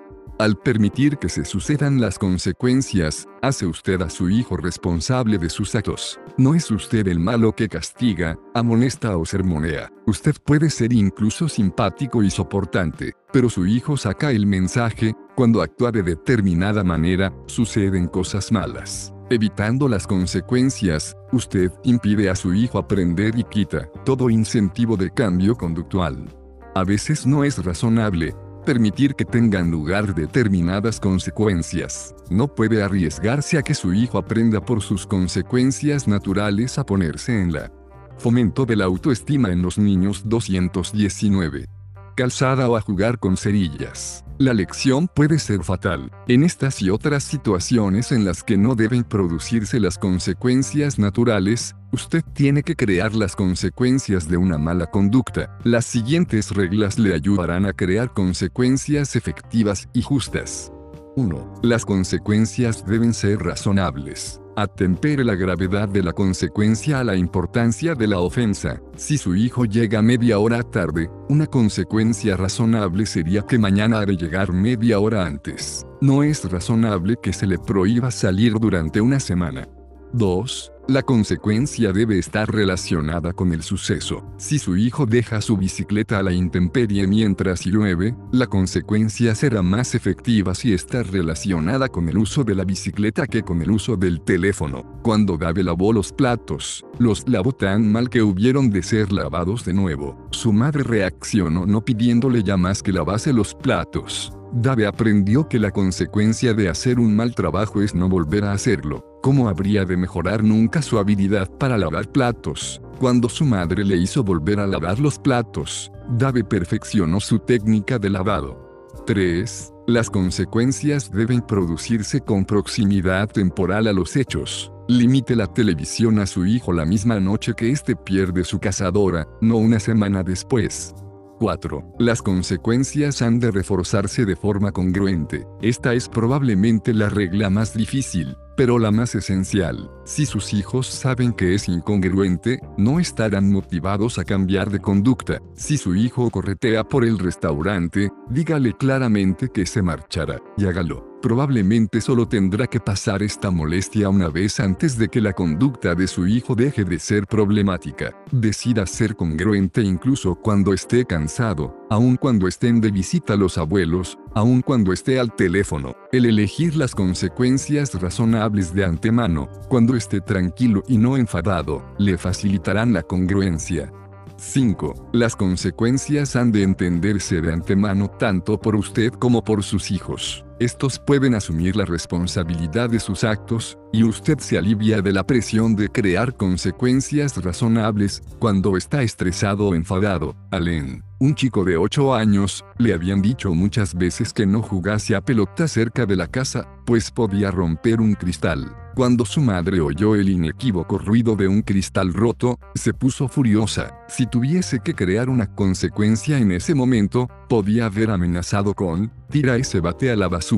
Al 0.40 0.56
permitir 0.56 1.18
que 1.18 1.28
se 1.28 1.44
sucedan 1.44 2.00
las 2.00 2.18
consecuencias, 2.18 3.28
hace 3.42 3.66
usted 3.66 4.00
a 4.00 4.08
su 4.08 4.30
hijo 4.30 4.56
responsable 4.56 5.36
de 5.36 5.50
sus 5.50 5.74
actos. 5.74 6.18
No 6.38 6.54
es 6.54 6.70
usted 6.70 7.06
el 7.08 7.20
malo 7.20 7.54
que 7.54 7.68
castiga, 7.68 8.38
amonesta 8.54 9.18
o 9.18 9.26
sermonea. 9.26 9.92
Usted 10.06 10.34
puede 10.42 10.70
ser 10.70 10.94
incluso 10.94 11.46
simpático 11.46 12.22
y 12.22 12.30
soportante, 12.30 13.12
pero 13.30 13.50
su 13.50 13.66
hijo 13.66 13.98
saca 13.98 14.30
el 14.30 14.46
mensaje, 14.46 15.14
cuando 15.36 15.60
actúa 15.60 15.92
de 15.92 16.02
determinada 16.02 16.82
manera, 16.84 17.34
suceden 17.44 18.08
cosas 18.08 18.50
malas. 18.50 19.12
Evitando 19.28 19.88
las 19.88 20.06
consecuencias, 20.06 21.14
usted 21.32 21.70
impide 21.84 22.30
a 22.30 22.34
su 22.34 22.54
hijo 22.54 22.78
aprender 22.78 23.38
y 23.38 23.44
quita 23.44 23.90
todo 24.06 24.30
incentivo 24.30 24.96
de 24.96 25.10
cambio 25.10 25.54
conductual. 25.54 26.34
A 26.74 26.82
veces 26.82 27.26
no 27.26 27.44
es 27.44 27.62
razonable, 27.62 28.34
permitir 28.64 29.14
que 29.14 29.24
tengan 29.24 29.70
lugar 29.70 30.14
determinadas 30.14 31.00
consecuencias. 31.00 32.14
No 32.28 32.54
puede 32.54 32.82
arriesgarse 32.82 33.58
a 33.58 33.62
que 33.62 33.74
su 33.74 33.92
hijo 33.92 34.18
aprenda 34.18 34.60
por 34.60 34.82
sus 34.82 35.06
consecuencias 35.06 36.06
naturales 36.06 36.78
a 36.78 36.84
ponerse 36.84 37.40
en 37.40 37.52
la 37.52 37.72
fomento 38.18 38.66
de 38.66 38.76
la 38.76 38.84
autoestima 38.84 39.50
en 39.50 39.62
los 39.62 39.78
niños 39.78 40.22
219 40.26 41.79
calzada 42.20 42.68
o 42.68 42.76
a 42.76 42.82
jugar 42.82 43.18
con 43.18 43.38
cerillas. 43.38 44.26
La 44.36 44.52
lección 44.52 45.08
puede 45.08 45.38
ser 45.38 45.64
fatal. 45.64 46.10
En 46.28 46.44
estas 46.44 46.82
y 46.82 46.90
otras 46.90 47.24
situaciones 47.24 48.12
en 48.12 48.26
las 48.26 48.42
que 48.42 48.58
no 48.58 48.74
deben 48.74 49.04
producirse 49.04 49.80
las 49.80 49.96
consecuencias 49.96 50.98
naturales, 50.98 51.74
usted 51.92 52.22
tiene 52.34 52.62
que 52.62 52.76
crear 52.76 53.14
las 53.14 53.34
consecuencias 53.34 54.28
de 54.28 54.36
una 54.36 54.58
mala 54.58 54.86
conducta. 54.88 55.56
Las 55.64 55.86
siguientes 55.86 56.50
reglas 56.50 56.98
le 56.98 57.14
ayudarán 57.14 57.64
a 57.64 57.72
crear 57.72 58.12
consecuencias 58.12 59.16
efectivas 59.16 59.88
y 59.94 60.02
justas. 60.02 60.70
1. 61.16 61.60
Las 61.62 61.84
consecuencias 61.84 62.84
deben 62.84 63.14
ser 63.14 63.40
razonables. 63.40 64.40
Atempere 64.56 65.24
la 65.24 65.34
gravedad 65.34 65.88
de 65.88 66.02
la 66.02 66.12
consecuencia 66.12 67.00
a 67.00 67.04
la 67.04 67.16
importancia 67.16 67.94
de 67.94 68.06
la 68.06 68.20
ofensa. 68.20 68.80
Si 68.96 69.16
su 69.16 69.34
hijo 69.34 69.64
llega 69.64 70.02
media 70.02 70.38
hora 70.38 70.62
tarde, 70.62 71.08
una 71.28 71.46
consecuencia 71.46 72.36
razonable 72.36 73.06
sería 73.06 73.42
que 73.42 73.58
mañana 73.58 74.00
ha 74.00 74.06
de 74.06 74.16
llegar 74.16 74.52
media 74.52 74.98
hora 74.98 75.24
antes. 75.24 75.86
No 76.00 76.22
es 76.22 76.50
razonable 76.50 77.16
que 77.22 77.32
se 77.32 77.46
le 77.46 77.58
prohíba 77.58 78.10
salir 78.10 78.54
durante 78.58 79.00
una 79.00 79.20
semana. 79.20 79.66
2. 80.12 80.72
La 80.88 81.02
consecuencia 81.02 81.92
debe 81.92 82.18
estar 82.18 82.52
relacionada 82.52 83.32
con 83.32 83.52
el 83.52 83.62
suceso. 83.62 84.24
Si 84.38 84.58
su 84.58 84.76
hijo 84.76 85.06
deja 85.06 85.40
su 85.40 85.56
bicicleta 85.56 86.18
a 86.18 86.22
la 86.22 86.32
intemperie 86.32 87.06
mientras 87.06 87.64
llueve, 87.64 88.16
la 88.32 88.48
consecuencia 88.48 89.34
será 89.36 89.62
más 89.62 89.94
efectiva 89.94 90.54
si 90.54 90.74
está 90.74 91.04
relacionada 91.04 91.88
con 91.88 92.08
el 92.08 92.18
uso 92.18 92.42
de 92.42 92.56
la 92.56 92.64
bicicleta 92.64 93.28
que 93.28 93.42
con 93.42 93.62
el 93.62 93.70
uso 93.70 93.96
del 93.96 94.20
teléfono. 94.22 94.98
Cuando 95.02 95.38
Gabe 95.38 95.62
lavó 95.62 95.92
los 95.92 96.12
platos, 96.12 96.84
los 96.98 97.28
lavó 97.28 97.52
tan 97.52 97.92
mal 97.92 98.10
que 98.10 98.22
hubieron 98.22 98.70
de 98.70 98.82
ser 98.82 99.12
lavados 99.12 99.64
de 99.64 99.74
nuevo. 99.74 100.26
Su 100.32 100.52
madre 100.52 100.82
reaccionó 100.82 101.66
no 101.66 101.84
pidiéndole 101.84 102.42
ya 102.42 102.56
más 102.56 102.82
que 102.82 102.92
lavase 102.92 103.32
los 103.32 103.54
platos. 103.54 104.32
Dave 104.52 104.86
aprendió 104.86 105.48
que 105.48 105.58
la 105.58 105.70
consecuencia 105.70 106.54
de 106.54 106.68
hacer 106.68 106.98
un 106.98 107.14
mal 107.14 107.34
trabajo 107.34 107.82
es 107.82 107.94
no 107.94 108.08
volver 108.08 108.44
a 108.44 108.52
hacerlo. 108.52 109.04
¿Cómo 109.22 109.48
habría 109.48 109.84
de 109.84 109.96
mejorar 109.96 110.42
nunca 110.42 110.82
su 110.82 110.98
habilidad 110.98 111.48
para 111.58 111.78
lavar 111.78 112.10
platos? 112.10 112.80
Cuando 112.98 113.28
su 113.28 113.44
madre 113.44 113.84
le 113.84 113.96
hizo 113.96 114.24
volver 114.24 114.58
a 114.60 114.66
lavar 114.66 114.98
los 114.98 115.18
platos, 115.18 115.92
Dave 116.08 116.42
perfeccionó 116.42 117.20
su 117.20 117.38
técnica 117.38 117.98
de 117.98 118.10
lavado. 118.10 118.88
3. 119.06 119.72
Las 119.86 120.10
consecuencias 120.10 121.10
deben 121.10 121.40
producirse 121.42 122.20
con 122.20 122.44
proximidad 122.44 123.28
temporal 123.28 123.86
a 123.86 123.92
los 123.92 124.16
hechos. 124.16 124.72
Limite 124.88 125.36
la 125.36 125.46
televisión 125.46 126.18
a 126.18 126.26
su 126.26 126.44
hijo 126.44 126.72
la 126.72 126.84
misma 126.84 127.20
noche 127.20 127.54
que 127.54 127.70
éste 127.70 127.94
pierde 127.94 128.44
su 128.44 128.58
cazadora, 128.58 129.28
no 129.40 129.56
una 129.56 129.78
semana 129.78 130.22
después. 130.22 130.94
4. 131.40 131.94
Las 131.98 132.20
consecuencias 132.20 133.22
han 133.22 133.40
de 133.40 133.50
reforzarse 133.50 134.26
de 134.26 134.36
forma 134.36 134.72
congruente. 134.72 135.46
Esta 135.62 135.94
es 135.94 136.06
probablemente 136.06 136.92
la 136.92 137.08
regla 137.08 137.48
más 137.48 137.72
difícil, 137.72 138.36
pero 138.58 138.78
la 138.78 138.90
más 138.90 139.14
esencial. 139.14 139.90
Si 140.04 140.26
sus 140.26 140.52
hijos 140.52 140.86
saben 140.86 141.32
que 141.32 141.54
es 141.54 141.66
incongruente, 141.66 142.60
no 142.76 143.00
estarán 143.00 143.50
motivados 143.50 144.18
a 144.18 144.24
cambiar 144.24 144.70
de 144.70 144.80
conducta. 144.80 145.40
Si 145.54 145.78
su 145.78 145.96
hijo 145.96 146.30
corretea 146.30 146.84
por 146.84 147.06
el 147.06 147.18
restaurante, 147.18 148.10
dígale 148.28 148.74
claramente 148.74 149.48
que 149.48 149.64
se 149.64 149.80
marchará, 149.80 150.38
y 150.58 150.66
hágalo. 150.66 151.09
Probablemente 151.22 152.00
solo 152.00 152.26
tendrá 152.26 152.66
que 152.66 152.80
pasar 152.80 153.22
esta 153.22 153.50
molestia 153.50 154.08
una 154.08 154.28
vez 154.28 154.58
antes 154.58 154.96
de 154.96 155.08
que 155.08 155.20
la 155.20 155.34
conducta 155.34 155.94
de 155.94 156.06
su 156.06 156.26
hijo 156.26 156.54
deje 156.54 156.82
de 156.82 156.98
ser 156.98 157.26
problemática. 157.26 158.16
Decida 158.32 158.86
ser 158.86 159.14
congruente 159.14 159.82
incluso 159.82 160.34
cuando 160.34 160.72
esté 160.72 161.04
cansado, 161.04 161.76
aun 161.90 162.16
cuando 162.16 162.48
estén 162.48 162.80
de 162.80 162.90
visita 162.90 163.36
los 163.36 163.58
abuelos, 163.58 164.18
aun 164.34 164.62
cuando 164.62 164.94
esté 164.94 165.20
al 165.20 165.34
teléfono. 165.34 165.94
El 166.10 166.24
elegir 166.24 166.74
las 166.74 166.94
consecuencias 166.94 168.00
razonables 168.00 168.72
de 168.72 168.86
antemano, 168.86 169.50
cuando 169.68 169.96
esté 169.96 170.22
tranquilo 170.22 170.82
y 170.88 170.96
no 170.96 171.18
enfadado, 171.18 171.84
le 171.98 172.16
facilitarán 172.16 172.94
la 172.94 173.02
congruencia. 173.02 173.92
5. 174.38 175.10
Las 175.12 175.36
consecuencias 175.36 176.34
han 176.34 176.50
de 176.50 176.62
entenderse 176.62 177.42
de 177.42 177.52
antemano 177.52 178.08
tanto 178.08 178.58
por 178.58 178.74
usted 178.74 179.12
como 179.12 179.44
por 179.44 179.62
sus 179.62 179.90
hijos. 179.90 180.46
Estos 180.60 180.98
pueden 180.98 181.34
asumir 181.34 181.74
la 181.74 181.86
responsabilidad 181.86 182.90
de 182.90 183.00
sus 183.00 183.24
actos, 183.24 183.78
y 183.94 184.04
usted 184.04 184.38
se 184.40 184.58
alivia 184.58 185.00
de 185.00 185.10
la 185.10 185.26
presión 185.26 185.74
de 185.74 185.88
crear 185.88 186.36
consecuencias 186.36 187.42
razonables 187.42 188.22
cuando 188.38 188.76
está 188.76 189.02
estresado 189.02 189.68
o 189.68 189.74
enfadado. 189.74 190.36
Allen, 190.50 191.02
un 191.18 191.34
chico 191.34 191.64
de 191.64 191.78
8 191.78 192.14
años, 192.14 192.62
le 192.76 192.92
habían 192.92 193.22
dicho 193.22 193.54
muchas 193.54 193.94
veces 193.94 194.34
que 194.34 194.44
no 194.44 194.60
jugase 194.60 195.16
a 195.16 195.22
pelota 195.22 195.66
cerca 195.66 196.04
de 196.04 196.16
la 196.16 196.26
casa, 196.26 196.68
pues 196.84 197.10
podía 197.10 197.50
romper 197.50 197.98
un 198.02 198.12
cristal. 198.12 198.70
Cuando 198.94 199.24
su 199.24 199.40
madre 199.40 199.80
oyó 199.80 200.14
el 200.14 200.28
inequívoco 200.28 200.98
ruido 200.98 201.36
de 201.36 201.48
un 201.48 201.62
cristal 201.62 202.12
roto, 202.12 202.58
se 202.74 202.92
puso 202.92 203.28
furiosa. 203.28 203.94
Si 204.08 204.26
tuviese 204.26 204.80
que 204.80 204.94
crear 204.94 205.30
una 205.30 205.46
consecuencia 205.54 206.38
en 206.38 206.52
ese 206.52 206.74
momento, 206.74 207.28
podía 207.48 207.86
haber 207.86 208.10
amenazado 208.10 208.74
con 208.74 209.10
tira 209.30 209.56
ese 209.56 209.80
bate 209.80 210.10
a 210.10 210.16
la 210.16 210.28
basura, 210.28 210.49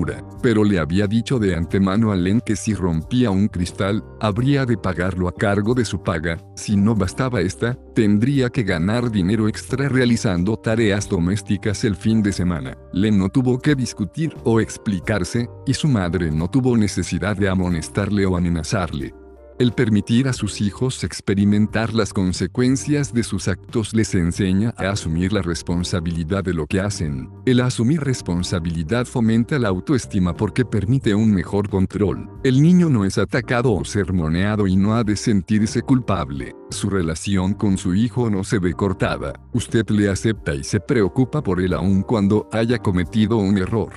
pero 0.43 0.65
le 0.65 0.79
había 0.79 1.07
dicho 1.07 1.39
de 1.39 1.55
antemano 1.55 2.13
a 2.13 2.17
Len 2.17 2.41
que 2.41 2.57
si 2.57 2.75
rompía 2.75 3.31
un 3.31 3.49
cristal, 3.49 4.03
habría 4.21 4.65
de 4.65 4.77
pagarlo 4.77 5.29
a 5.29 5.35
cargo 5.35 5.75
de 5.75 5.85
su 5.85 6.03
paga, 6.03 6.39
si 6.57 6.77
no 6.77 6.95
bastaba 6.95 7.41
esta, 7.41 7.77
tendría 7.95 8.49
que 8.49 8.63
ganar 8.63 9.11
dinero 9.11 9.49
extra 9.49 9.89
realizando 9.89 10.57
tareas 10.57 11.09
domésticas 11.09 11.85
el 11.85 11.97
fin 11.97 12.23
de 12.23 12.33
semana. 12.33 12.77
Len 12.93 13.19
no 13.19 13.29
tuvo 13.29 13.59
que 13.59 13.75
discutir 13.75 14.35
o 14.45 14.61
explicarse, 14.61 15.49
y 15.67 15.75
su 15.75 15.89
madre 15.89 16.31
no 16.31 16.49
tuvo 16.49 16.77
necesidad 16.77 17.37
de 17.37 17.49
amonestarle 17.49 18.25
o 18.25 18.37
amenazarle. 18.37 19.22
El 19.63 19.71
permitir 19.71 20.27
a 20.27 20.33
sus 20.33 20.61
hijos 20.61 21.05
experimentar 21.05 21.95
las 21.95 22.13
consecuencias 22.13 23.15
de 23.15 23.23
sus 23.23 23.47
actos 23.47 23.95
les 23.95 24.13
enseña 24.17 24.75
a 24.77 24.91
asumir 24.91 25.33
la 25.33 25.41
responsabilidad 25.41 26.43
de 26.43 26.53
lo 26.53 26.67
que 26.67 26.81
hacen. 26.81 27.31
El 27.47 27.61
asumir 27.61 28.01
responsabilidad 28.01 29.07
fomenta 29.07 29.61
la 29.61 29.69
autoestima 29.69 30.35
porque 30.35 30.65
permite 30.65 31.15
un 31.15 31.33
mejor 31.33 31.69
control. 31.69 32.29
El 32.43 32.61
niño 32.61 32.89
no 32.89 33.05
es 33.05 33.19
atacado 33.19 33.73
o 33.73 33.85
sermoneado 33.85 34.67
y 34.67 34.75
no 34.75 34.97
ha 34.97 35.05
de 35.05 35.15
sentirse 35.15 35.83
culpable. 35.83 36.57
Su 36.71 36.91
relación 36.91 37.55
con 37.55 37.79
su 37.79 37.95
hijo 37.95 38.31
no 38.31 38.43
se 38.43 38.59
ve 38.59 38.75
cortada. 38.75 39.33
Usted 39.53 39.89
le 39.91 40.09
acepta 40.09 40.57
y 40.57 40.65
se 40.65 40.81
preocupa 40.81 41.41
por 41.41 41.61
él 41.61 41.75
aun 41.75 42.03
cuando 42.03 42.49
haya 42.51 42.79
cometido 42.79 43.37
un 43.37 43.59
error. 43.59 43.93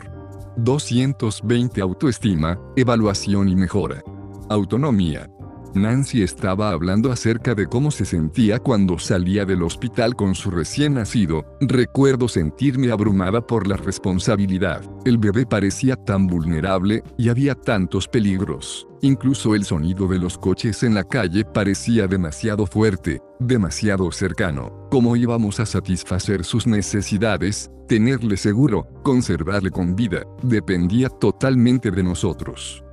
220 0.57 1.81
Autoestima, 1.81 2.59
evaluación 2.75 3.49
y 3.49 3.55
mejora. 3.55 4.03
Autonomía. 4.47 5.27
Nancy 5.75 6.23
estaba 6.23 6.69
hablando 6.69 7.11
acerca 7.11 7.53
de 7.53 7.67
cómo 7.67 7.91
se 7.91 8.05
sentía 8.05 8.59
cuando 8.59 8.97
salía 8.97 9.45
del 9.45 9.61
hospital 9.63 10.15
con 10.15 10.33
su 10.33 10.49
recién 10.49 10.93
nacido. 10.93 11.45
Recuerdo 11.59 12.27
sentirme 12.27 12.91
abrumada 12.91 13.45
por 13.45 13.67
la 13.67 13.75
responsabilidad. 13.75 14.81
El 15.03 15.17
bebé 15.17 15.45
parecía 15.45 15.95
tan 15.97 16.27
vulnerable, 16.27 17.03
y 17.17 17.29
había 17.29 17.55
tantos 17.55 18.07
peligros. 18.07 18.87
Incluso 19.01 19.53
el 19.53 19.65
sonido 19.65 20.07
de 20.07 20.17
los 20.17 20.37
coches 20.37 20.81
en 20.83 20.95
la 20.95 21.03
calle 21.03 21.43
parecía 21.43 22.07
demasiado 22.07 22.65
fuerte, 22.65 23.21
demasiado 23.39 24.11
cercano. 24.11 24.87
¿Cómo 24.89 25.15
íbamos 25.15 25.59
a 25.59 25.65
satisfacer 25.65 26.45
sus 26.45 26.65
necesidades? 26.65 27.69
Tenerle 27.87 28.37
seguro, 28.37 28.87
conservarle 29.03 29.69
con 29.69 29.95
vida, 29.95 30.23
dependía 30.41 31.09
totalmente 31.09 31.91
de 31.91 32.01
nosotros. 32.03 32.84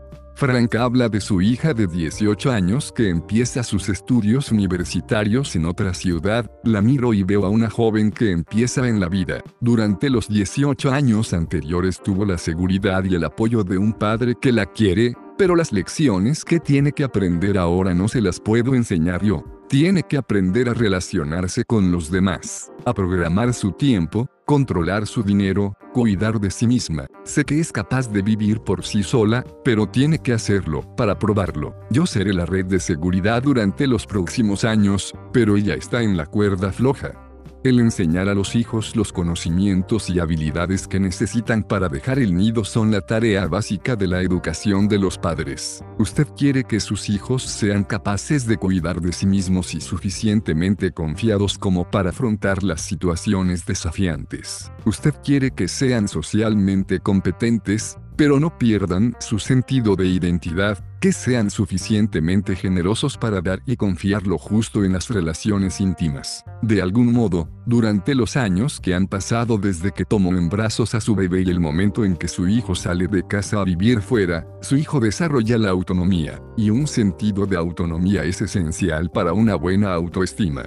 Frank 0.42 0.74
habla 0.74 1.08
de 1.08 1.20
su 1.20 1.40
hija 1.40 1.72
de 1.72 1.86
18 1.86 2.50
años 2.50 2.90
que 2.90 3.08
empieza 3.08 3.62
sus 3.62 3.88
estudios 3.88 4.50
universitarios 4.50 5.54
en 5.54 5.66
otra 5.66 5.94
ciudad. 5.94 6.50
La 6.64 6.82
miro 6.82 7.14
y 7.14 7.22
veo 7.22 7.46
a 7.46 7.48
una 7.48 7.70
joven 7.70 8.10
que 8.10 8.32
empieza 8.32 8.88
en 8.88 8.98
la 8.98 9.08
vida. 9.08 9.40
Durante 9.60 10.10
los 10.10 10.28
18 10.28 10.90
años 10.90 11.32
anteriores 11.32 12.02
tuvo 12.02 12.24
la 12.24 12.38
seguridad 12.38 13.04
y 13.04 13.14
el 13.14 13.22
apoyo 13.22 13.62
de 13.62 13.78
un 13.78 13.92
padre 13.92 14.34
que 14.34 14.50
la 14.50 14.66
quiere, 14.66 15.14
pero 15.38 15.54
las 15.54 15.70
lecciones 15.70 16.44
que 16.44 16.58
tiene 16.58 16.90
que 16.90 17.04
aprender 17.04 17.56
ahora 17.56 17.94
no 17.94 18.08
se 18.08 18.20
las 18.20 18.40
puedo 18.40 18.74
enseñar 18.74 19.22
yo. 19.22 19.44
Tiene 19.72 20.02
que 20.02 20.18
aprender 20.18 20.68
a 20.68 20.74
relacionarse 20.74 21.64
con 21.64 21.90
los 21.90 22.10
demás, 22.10 22.70
a 22.84 22.92
programar 22.92 23.54
su 23.54 23.72
tiempo, 23.72 24.28
controlar 24.44 25.06
su 25.06 25.22
dinero, 25.22 25.78
cuidar 25.94 26.38
de 26.38 26.50
sí 26.50 26.66
misma. 26.66 27.06
Sé 27.24 27.46
que 27.46 27.58
es 27.58 27.72
capaz 27.72 28.12
de 28.12 28.20
vivir 28.20 28.60
por 28.60 28.84
sí 28.84 29.02
sola, 29.02 29.46
pero 29.64 29.86
tiene 29.86 30.18
que 30.18 30.34
hacerlo 30.34 30.82
para 30.94 31.18
probarlo. 31.18 31.74
Yo 31.88 32.04
seré 32.04 32.34
la 32.34 32.44
red 32.44 32.66
de 32.66 32.80
seguridad 32.80 33.42
durante 33.42 33.86
los 33.86 34.06
próximos 34.06 34.66
años, 34.66 35.14
pero 35.32 35.56
ella 35.56 35.74
está 35.74 36.02
en 36.02 36.18
la 36.18 36.26
cuerda 36.26 36.70
floja. 36.70 37.31
El 37.64 37.78
enseñar 37.78 38.28
a 38.28 38.34
los 38.34 38.56
hijos 38.56 38.96
los 38.96 39.12
conocimientos 39.12 40.10
y 40.10 40.18
habilidades 40.18 40.88
que 40.88 40.98
necesitan 40.98 41.62
para 41.62 41.88
dejar 41.88 42.18
el 42.18 42.34
nido 42.34 42.64
son 42.64 42.90
la 42.90 43.02
tarea 43.02 43.46
básica 43.46 43.94
de 43.94 44.08
la 44.08 44.20
educación 44.20 44.88
de 44.88 44.98
los 44.98 45.16
padres. 45.16 45.84
Usted 45.96 46.26
quiere 46.36 46.64
que 46.64 46.80
sus 46.80 47.08
hijos 47.08 47.44
sean 47.44 47.84
capaces 47.84 48.48
de 48.48 48.56
cuidar 48.56 49.00
de 49.00 49.12
sí 49.12 49.26
mismos 49.26 49.74
y 49.74 49.80
suficientemente 49.80 50.90
confiados 50.90 51.56
como 51.56 51.88
para 51.88 52.10
afrontar 52.10 52.64
las 52.64 52.80
situaciones 52.80 53.64
desafiantes. 53.64 54.72
Usted 54.84 55.14
quiere 55.22 55.52
que 55.52 55.68
sean 55.68 56.08
socialmente 56.08 56.98
competentes, 56.98 57.96
pero 58.22 58.38
no 58.38 58.56
pierdan 58.56 59.16
su 59.18 59.40
sentido 59.40 59.96
de 59.96 60.06
identidad, 60.06 60.78
que 61.00 61.10
sean 61.10 61.50
suficientemente 61.50 62.54
generosos 62.54 63.18
para 63.18 63.40
dar 63.40 63.60
y 63.66 63.74
confiar 63.74 64.28
lo 64.28 64.38
justo 64.38 64.84
en 64.84 64.92
las 64.92 65.08
relaciones 65.08 65.80
íntimas. 65.80 66.44
De 66.62 66.80
algún 66.80 67.12
modo, 67.12 67.48
durante 67.66 68.14
los 68.14 68.36
años 68.36 68.78
que 68.78 68.94
han 68.94 69.08
pasado 69.08 69.58
desde 69.58 69.90
que 69.90 70.04
tomó 70.04 70.30
en 70.36 70.48
brazos 70.48 70.94
a 70.94 71.00
su 71.00 71.16
bebé 71.16 71.42
y 71.42 71.50
el 71.50 71.58
momento 71.58 72.04
en 72.04 72.14
que 72.14 72.28
su 72.28 72.46
hijo 72.46 72.76
sale 72.76 73.08
de 73.08 73.26
casa 73.26 73.60
a 73.60 73.64
vivir 73.64 74.00
fuera, 74.00 74.46
su 74.60 74.76
hijo 74.76 75.00
desarrolla 75.00 75.58
la 75.58 75.70
autonomía, 75.70 76.40
y 76.56 76.70
un 76.70 76.86
sentido 76.86 77.44
de 77.44 77.56
autonomía 77.56 78.22
es 78.22 78.40
esencial 78.40 79.10
para 79.10 79.32
una 79.32 79.56
buena 79.56 79.94
autoestima. 79.94 80.62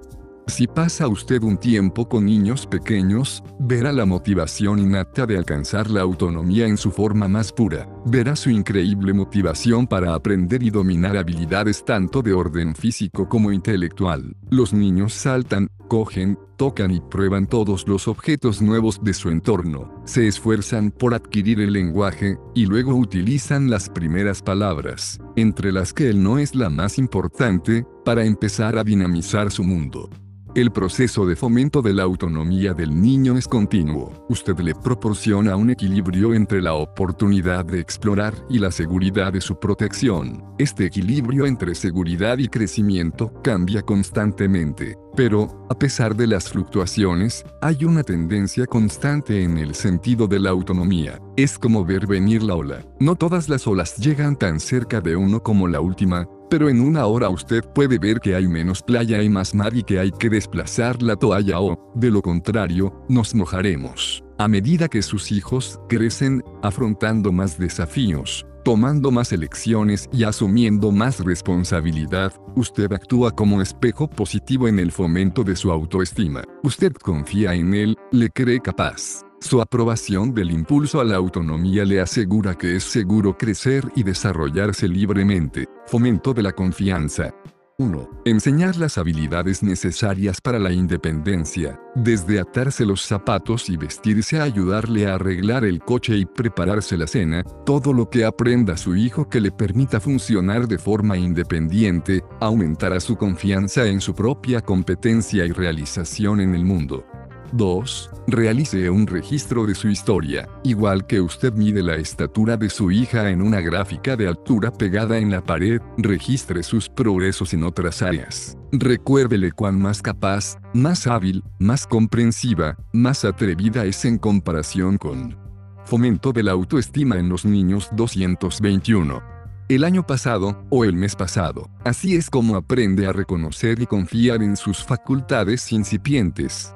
Si 0.48 0.68
pasa 0.68 1.08
usted 1.08 1.42
un 1.42 1.58
tiempo 1.58 2.08
con 2.08 2.26
niños 2.26 2.68
pequeños, 2.68 3.44
verá 3.60 3.92
la 3.92 4.06
motivación 4.06 4.78
innata 4.78 5.26
de 5.26 5.38
alcanzar 5.38 5.90
la 5.90 6.02
autonomía 6.02 6.68
en 6.68 6.78
su 6.78 6.92
forma 6.92 7.28
más 7.28 7.52
pura. 7.52 7.90
Verá 8.06 8.36
su 8.36 8.52
increíble 8.52 9.12
motivación 9.12 9.88
para 9.88 10.14
aprender 10.14 10.62
y 10.62 10.70
dominar 10.70 11.18
habilidades 11.18 11.84
tanto 11.84 12.22
de 12.22 12.34
orden 12.34 12.76
físico 12.76 13.28
como 13.28 13.52
intelectual. 13.52 14.36
Los 14.52 14.72
niños 14.72 15.14
saltan, 15.14 15.68
cogen, 15.88 16.38
tocan 16.58 16.92
y 16.92 17.02
prueban 17.02 17.48
todos 17.48 17.88
los 17.88 18.08
objetos 18.08 18.62
nuevos 18.62 19.04
de 19.04 19.16
su 19.16 19.32
entorno. 19.32 20.04
Se 20.06 20.28
esfuerzan 20.28 20.92
por 20.92 21.16
adquirir 21.16 21.60
el 21.60 21.74
lenguaje, 21.74 22.38
y 22.54 22.68
luego 22.68 22.94
utilizan 22.94 23.72
las 23.72 23.90
primeras 23.90 24.44
palabras, 24.44 25.20
entre 25.36 25.72
las 25.72 25.92
que 25.92 26.10
él 26.10 26.22
no 26.22 26.38
es 26.38 26.54
la 26.54 26.70
más 26.70 27.00
importante, 27.00 27.86
para 28.06 28.24
empezar 28.26 28.78
a 28.78 28.84
dinamizar 28.84 29.52
su 29.52 29.64
mundo. 29.64 30.10
El 30.56 30.72
proceso 30.72 31.26
de 31.26 31.36
fomento 31.36 31.82
de 31.82 31.92
la 31.92 32.04
autonomía 32.04 32.74
del 32.74 33.02
niño 33.02 33.38
es 33.38 33.46
continuo. 33.46 34.26
Usted 34.30 34.58
le 34.60 34.74
proporciona 34.74 35.58
un 35.58 35.70
equilibrio 35.70 36.34
entre 36.34 36.62
la 36.62 36.76
oportunidad 36.76 37.66
de 37.66 37.82
explorar 37.82 38.34
y 38.50 38.60
la 38.60 38.72
seguridad 38.72 39.34
de 39.34 39.42
su 39.42 39.60
protección. 39.60 40.46
Este 40.58 40.86
equilibrio 40.86 41.46
entre 41.46 41.76
seguridad 41.76 42.38
y 42.38 42.48
crecimiento 42.48 43.34
cambia 43.44 43.82
constantemente. 43.82 44.96
Pero, 45.16 45.66
a 45.70 45.80
pesar 45.80 46.14
de 46.14 46.28
las 46.28 46.50
fluctuaciones, 46.50 47.46
hay 47.62 47.86
una 47.86 48.04
tendencia 48.04 48.66
constante 48.66 49.44
en 49.44 49.58
el 49.58 49.74
sentido 49.74 50.28
de 50.28 50.40
la 50.40 50.50
autonomía. 50.50 51.22
Es 51.38 51.58
como 51.58 51.86
ver 51.86 52.06
venir 52.06 52.44
la 52.44 52.56
ola. 52.56 52.86
No 53.00 53.16
todas 53.16 53.48
las 53.48 53.66
olas 53.66 53.96
llegan 53.96 54.36
tan 54.36 54.60
cerca 54.60 55.00
de 55.00 55.16
uno 55.16 55.42
como 55.42 55.70
la 55.70 55.80
última, 55.80 56.28
pero 56.50 56.68
en 56.68 56.82
una 56.82 57.06
hora 57.06 57.30
usted 57.30 57.64
puede 57.74 57.98
ver 57.98 58.20
que 58.20 58.36
hay 58.36 58.46
menos 58.46 58.82
playa 58.82 59.24
y 59.24 59.30
más 59.30 59.56
mar 59.56 59.74
y 59.74 59.84
que 59.84 60.00
hay 60.00 60.12
que 60.12 60.30
desplazar 60.30 61.02
la 61.02 61.16
toalla 61.16 61.62
o, 61.62 61.94
de 61.96 62.12
lo 62.12 62.22
contrario, 62.22 62.94
nos 63.08 63.34
mojaremos. 63.34 64.22
A 64.38 64.50
medida 64.50 64.90
que 64.90 65.02
sus 65.02 65.32
hijos 65.32 65.80
crecen, 65.88 66.44
afrontando 66.62 67.32
más 67.32 67.58
desafíos, 67.58 68.46
tomando 68.66 69.12
más 69.12 69.32
elecciones 69.32 70.10
y 70.12 70.24
asumiendo 70.24 70.92
más 70.92 71.20
responsabilidad, 71.20 72.34
usted 72.56 72.92
actúa 72.92 73.30
como 73.30 73.62
espejo 73.62 74.10
positivo 74.10 74.68
en 74.68 74.80
el 74.80 74.92
fomento 74.92 75.44
de 75.44 75.56
su 75.56 75.72
autoestima. 75.72 76.44
Usted 76.64 76.92
confía 76.94 77.54
en 77.54 77.76
él, 77.76 77.96
le 78.12 78.32
cree 78.32 78.60
capaz. 78.60 79.22
Su 79.40 79.62
aprobación 79.62 80.34
del 80.34 80.50
impulso 80.50 81.00
a 81.00 81.04
la 81.04 81.16
autonomía 81.16 81.86
le 81.86 82.02
asegura 82.02 82.56
que 82.56 82.78
es 82.78 82.84
seguro 82.84 83.38
crecer 83.38 83.86
y 83.96 84.02
desarrollarse 84.02 84.88
libremente. 84.88 85.68
Fomento 85.86 86.34
de 86.34 86.42
la 86.42 86.52
confianza. 86.52 87.36
1. 87.78 88.22
Enseñar 88.24 88.78
las 88.78 88.98
habilidades 88.98 89.62
necesarias 89.62 90.40
para 90.40 90.60
la 90.60 90.72
independencia, 90.72 91.78
desde 91.94 92.40
atarse 92.40 92.86
los 92.86 93.02
zapatos 93.02 93.70
y 93.70 93.76
vestirse 93.76 94.40
a 94.40 94.44
ayudarle 94.44 95.08
a 95.08 95.16
arreglar 95.16 95.66
el 95.66 95.82
coche 95.82 96.16
y 96.16 96.26
prepararse 96.26 96.98
la 96.98 97.06
cena, 97.06 97.44
todo 97.66 97.92
lo 97.92 98.10
que 98.10 98.24
aprenda 98.24 98.78
su 98.78 98.96
hijo 98.96 99.28
que 99.28 99.42
le 99.42 99.52
permita 99.52 100.00
funcionar 100.00 100.70
de 100.70 100.78
forma 100.78 101.18
independiente, 101.18 102.24
aumentará 102.40 103.02
su 103.02 103.18
confianza 103.18 103.86
en 103.86 104.00
su 104.00 104.16
propia 104.16 104.62
competencia 104.62 105.44
y 105.44 105.52
realización 105.52 106.40
en 106.40 106.56
el 106.56 106.64
mundo. 106.64 107.06
2. 107.52 108.12
Realice 108.28 108.90
un 108.90 109.08
registro 109.08 109.66
de 109.66 109.76
su 109.76 109.90
historia, 109.90 110.50
igual 110.64 111.06
que 111.06 111.22
usted 111.22 111.54
mide 111.54 111.84
la 111.84 111.96
estatura 111.96 112.58
de 112.58 112.70
su 112.70 112.92
hija 112.92 113.30
en 113.30 113.42
una 113.42 113.62
gráfica 113.62 114.16
de 114.16 114.28
altura 114.28 114.72
pegada 114.72 115.18
en 115.18 115.32
la 115.32 115.44
pared, 115.44 115.82
registre 115.98 116.64
sus 116.64 116.90
progresos 116.90 117.54
en 117.54 117.64
otras 117.64 118.02
áreas. 118.02 118.58
Recuérdele 118.72 119.52
cuán 119.52 119.80
más 119.80 120.02
capaz, 120.02 120.58
más 120.74 121.08
hábil, 121.08 121.44
más 121.60 121.88
comprensiva, 121.88 122.78
más 122.94 123.26
atrevida 123.26 123.86
es 123.86 124.06
en 124.06 124.18
comparación 124.18 124.98
con 124.98 125.38
Fomento 125.86 126.34
de 126.34 126.42
la 126.42 126.54
autoestima 126.54 127.18
en 127.18 127.30
los 127.30 127.46
niños 127.46 127.90
221 127.92 129.36
el 129.68 129.84
año 129.84 130.06
pasado, 130.06 130.64
o 130.70 130.86
el 130.86 130.94
mes 130.94 131.16
pasado. 131.16 131.70
Así 131.84 132.16
es 132.16 132.30
como 132.30 132.56
aprende 132.56 133.08
a 133.08 133.14
reconocer 133.14 133.82
y 133.82 133.88
confiar 133.88 134.44
en 134.44 134.58
sus 134.58 134.84
facultades 134.84 135.72
incipientes. 135.72 136.76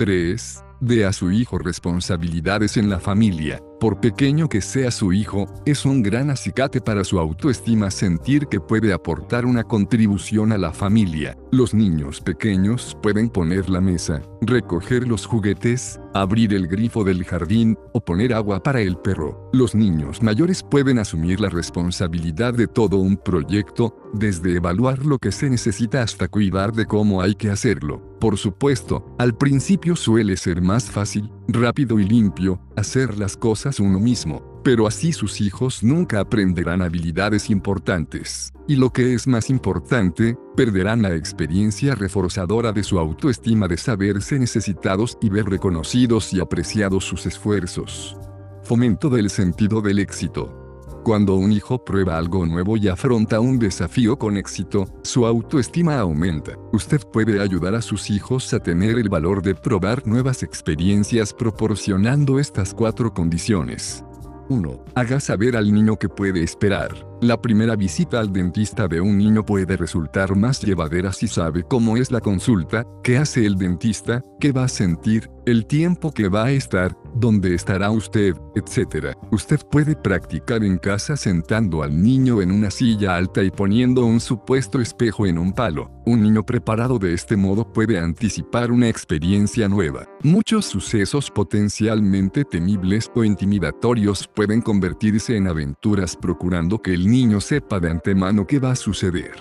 3. 0.00 0.64
Dé 0.80 1.04
a 1.04 1.12
su 1.12 1.30
hijo 1.30 1.58
responsabilidades 1.58 2.78
en 2.78 2.88
la 2.88 3.00
familia. 3.00 3.60
Por 3.80 3.98
pequeño 3.98 4.46
que 4.50 4.60
sea 4.60 4.90
su 4.90 5.10
hijo, 5.10 5.46
es 5.64 5.86
un 5.86 6.02
gran 6.02 6.28
acicate 6.28 6.82
para 6.82 7.02
su 7.02 7.18
autoestima 7.18 7.90
sentir 7.90 8.46
que 8.46 8.60
puede 8.60 8.92
aportar 8.92 9.46
una 9.46 9.64
contribución 9.64 10.52
a 10.52 10.58
la 10.58 10.74
familia. 10.74 11.34
Los 11.50 11.72
niños 11.72 12.20
pequeños 12.20 12.94
pueden 13.02 13.30
poner 13.30 13.70
la 13.70 13.80
mesa, 13.80 14.20
recoger 14.42 15.08
los 15.08 15.24
juguetes, 15.24 15.98
abrir 16.12 16.52
el 16.52 16.68
grifo 16.68 17.04
del 17.04 17.24
jardín 17.24 17.74
o 17.94 18.04
poner 18.04 18.34
agua 18.34 18.62
para 18.62 18.82
el 18.82 18.98
perro. 18.98 19.48
Los 19.54 19.74
niños 19.74 20.22
mayores 20.22 20.62
pueden 20.62 20.98
asumir 20.98 21.40
la 21.40 21.48
responsabilidad 21.48 22.52
de 22.52 22.66
todo 22.66 22.98
un 22.98 23.16
proyecto, 23.16 23.96
desde 24.12 24.56
evaluar 24.56 25.06
lo 25.06 25.18
que 25.18 25.32
se 25.32 25.48
necesita 25.48 26.02
hasta 26.02 26.28
cuidar 26.28 26.72
de 26.72 26.84
cómo 26.84 27.22
hay 27.22 27.34
que 27.34 27.50
hacerlo. 27.50 28.10
Por 28.20 28.36
supuesto, 28.36 29.14
al 29.18 29.34
principio 29.34 29.96
suele 29.96 30.36
ser 30.36 30.60
más 30.60 30.90
fácil, 30.90 31.32
rápido 31.48 31.98
y 31.98 32.04
limpio, 32.04 32.60
hacer 32.76 33.16
las 33.16 33.36
cosas 33.36 33.69
uno 33.78 34.00
mismo, 34.00 34.60
pero 34.64 34.86
así 34.86 35.12
sus 35.12 35.40
hijos 35.40 35.84
nunca 35.84 36.20
aprenderán 36.20 36.82
habilidades 36.82 37.50
importantes. 37.50 38.52
Y 38.66 38.76
lo 38.76 38.90
que 38.90 39.14
es 39.14 39.26
más 39.26 39.50
importante, 39.50 40.36
perderán 40.56 41.02
la 41.02 41.14
experiencia 41.14 41.94
reforzadora 41.94 42.72
de 42.72 42.82
su 42.82 42.98
autoestima 42.98 43.68
de 43.68 43.76
saberse 43.76 44.38
necesitados 44.38 45.18
y 45.20 45.28
ver 45.28 45.46
reconocidos 45.46 46.32
y 46.32 46.40
apreciados 46.40 47.04
sus 47.04 47.26
esfuerzos. 47.26 48.16
Fomento 48.62 49.10
del 49.10 49.30
sentido 49.30 49.80
del 49.80 49.98
éxito. 49.98 50.69
Cuando 51.02 51.34
un 51.36 51.50
hijo 51.50 51.82
prueba 51.82 52.18
algo 52.18 52.44
nuevo 52.44 52.76
y 52.76 52.88
afronta 52.88 53.40
un 53.40 53.58
desafío 53.58 54.18
con 54.18 54.36
éxito, 54.36 54.86
su 55.02 55.24
autoestima 55.24 55.98
aumenta. 55.98 56.52
Usted 56.72 57.00
puede 57.12 57.40
ayudar 57.40 57.74
a 57.74 57.82
sus 57.82 58.10
hijos 58.10 58.52
a 58.52 58.60
tener 58.60 58.98
el 58.98 59.08
valor 59.08 59.42
de 59.42 59.54
probar 59.54 60.06
nuevas 60.06 60.42
experiencias 60.42 61.32
proporcionando 61.32 62.38
estas 62.38 62.74
cuatro 62.74 63.14
condiciones. 63.14 64.04
1. 64.50 64.84
Haga 64.94 65.20
saber 65.20 65.56
al 65.56 65.72
niño 65.72 65.96
que 65.96 66.08
puede 66.08 66.42
esperar. 66.42 67.09
La 67.22 67.38
primera 67.38 67.76
visita 67.76 68.18
al 68.18 68.32
dentista 68.32 68.88
de 68.88 68.98
un 68.98 69.18
niño 69.18 69.44
puede 69.44 69.76
resultar 69.76 70.34
más 70.34 70.62
llevadera 70.62 71.12
si 71.12 71.28
sabe 71.28 71.62
cómo 71.64 71.98
es 71.98 72.10
la 72.10 72.20
consulta, 72.20 72.86
qué 73.04 73.18
hace 73.18 73.44
el 73.44 73.56
dentista, 73.56 74.22
qué 74.40 74.52
va 74.52 74.64
a 74.64 74.68
sentir, 74.68 75.30
el 75.44 75.66
tiempo 75.66 76.12
que 76.12 76.28
va 76.28 76.44
a 76.44 76.50
estar, 76.52 76.96
dónde 77.14 77.54
estará 77.54 77.90
usted, 77.90 78.34
etc. 78.54 79.16
Usted 79.32 79.60
puede 79.70 79.96
practicar 79.96 80.64
en 80.64 80.78
casa 80.78 81.16
sentando 81.16 81.82
al 81.82 82.00
niño 82.00 82.40
en 82.40 82.52
una 82.52 82.70
silla 82.70 83.16
alta 83.16 83.42
y 83.42 83.50
poniendo 83.50 84.04
un 84.06 84.20
supuesto 84.20 84.80
espejo 84.80 85.26
en 85.26 85.38
un 85.38 85.52
palo. 85.52 85.90
Un 86.06 86.22
niño 86.22 86.44
preparado 86.44 86.98
de 86.98 87.12
este 87.12 87.36
modo 87.36 87.70
puede 87.70 87.98
anticipar 87.98 88.72
una 88.72 88.88
experiencia 88.88 89.68
nueva. 89.68 90.06
Muchos 90.22 90.66
sucesos 90.66 91.30
potencialmente 91.30 92.44
temibles 92.44 93.10
o 93.14 93.24
intimidatorios 93.24 94.28
pueden 94.34 94.60
convertirse 94.60 95.36
en 95.36 95.48
aventuras 95.48 96.16
procurando 96.16 96.80
que 96.80 96.94
el 96.94 97.09
niño 97.10 97.40
sepa 97.40 97.80
de 97.80 97.90
antemano 97.90 98.46
qué 98.46 98.58
va 98.58 98.70
a 98.70 98.76
suceder. 98.76 99.34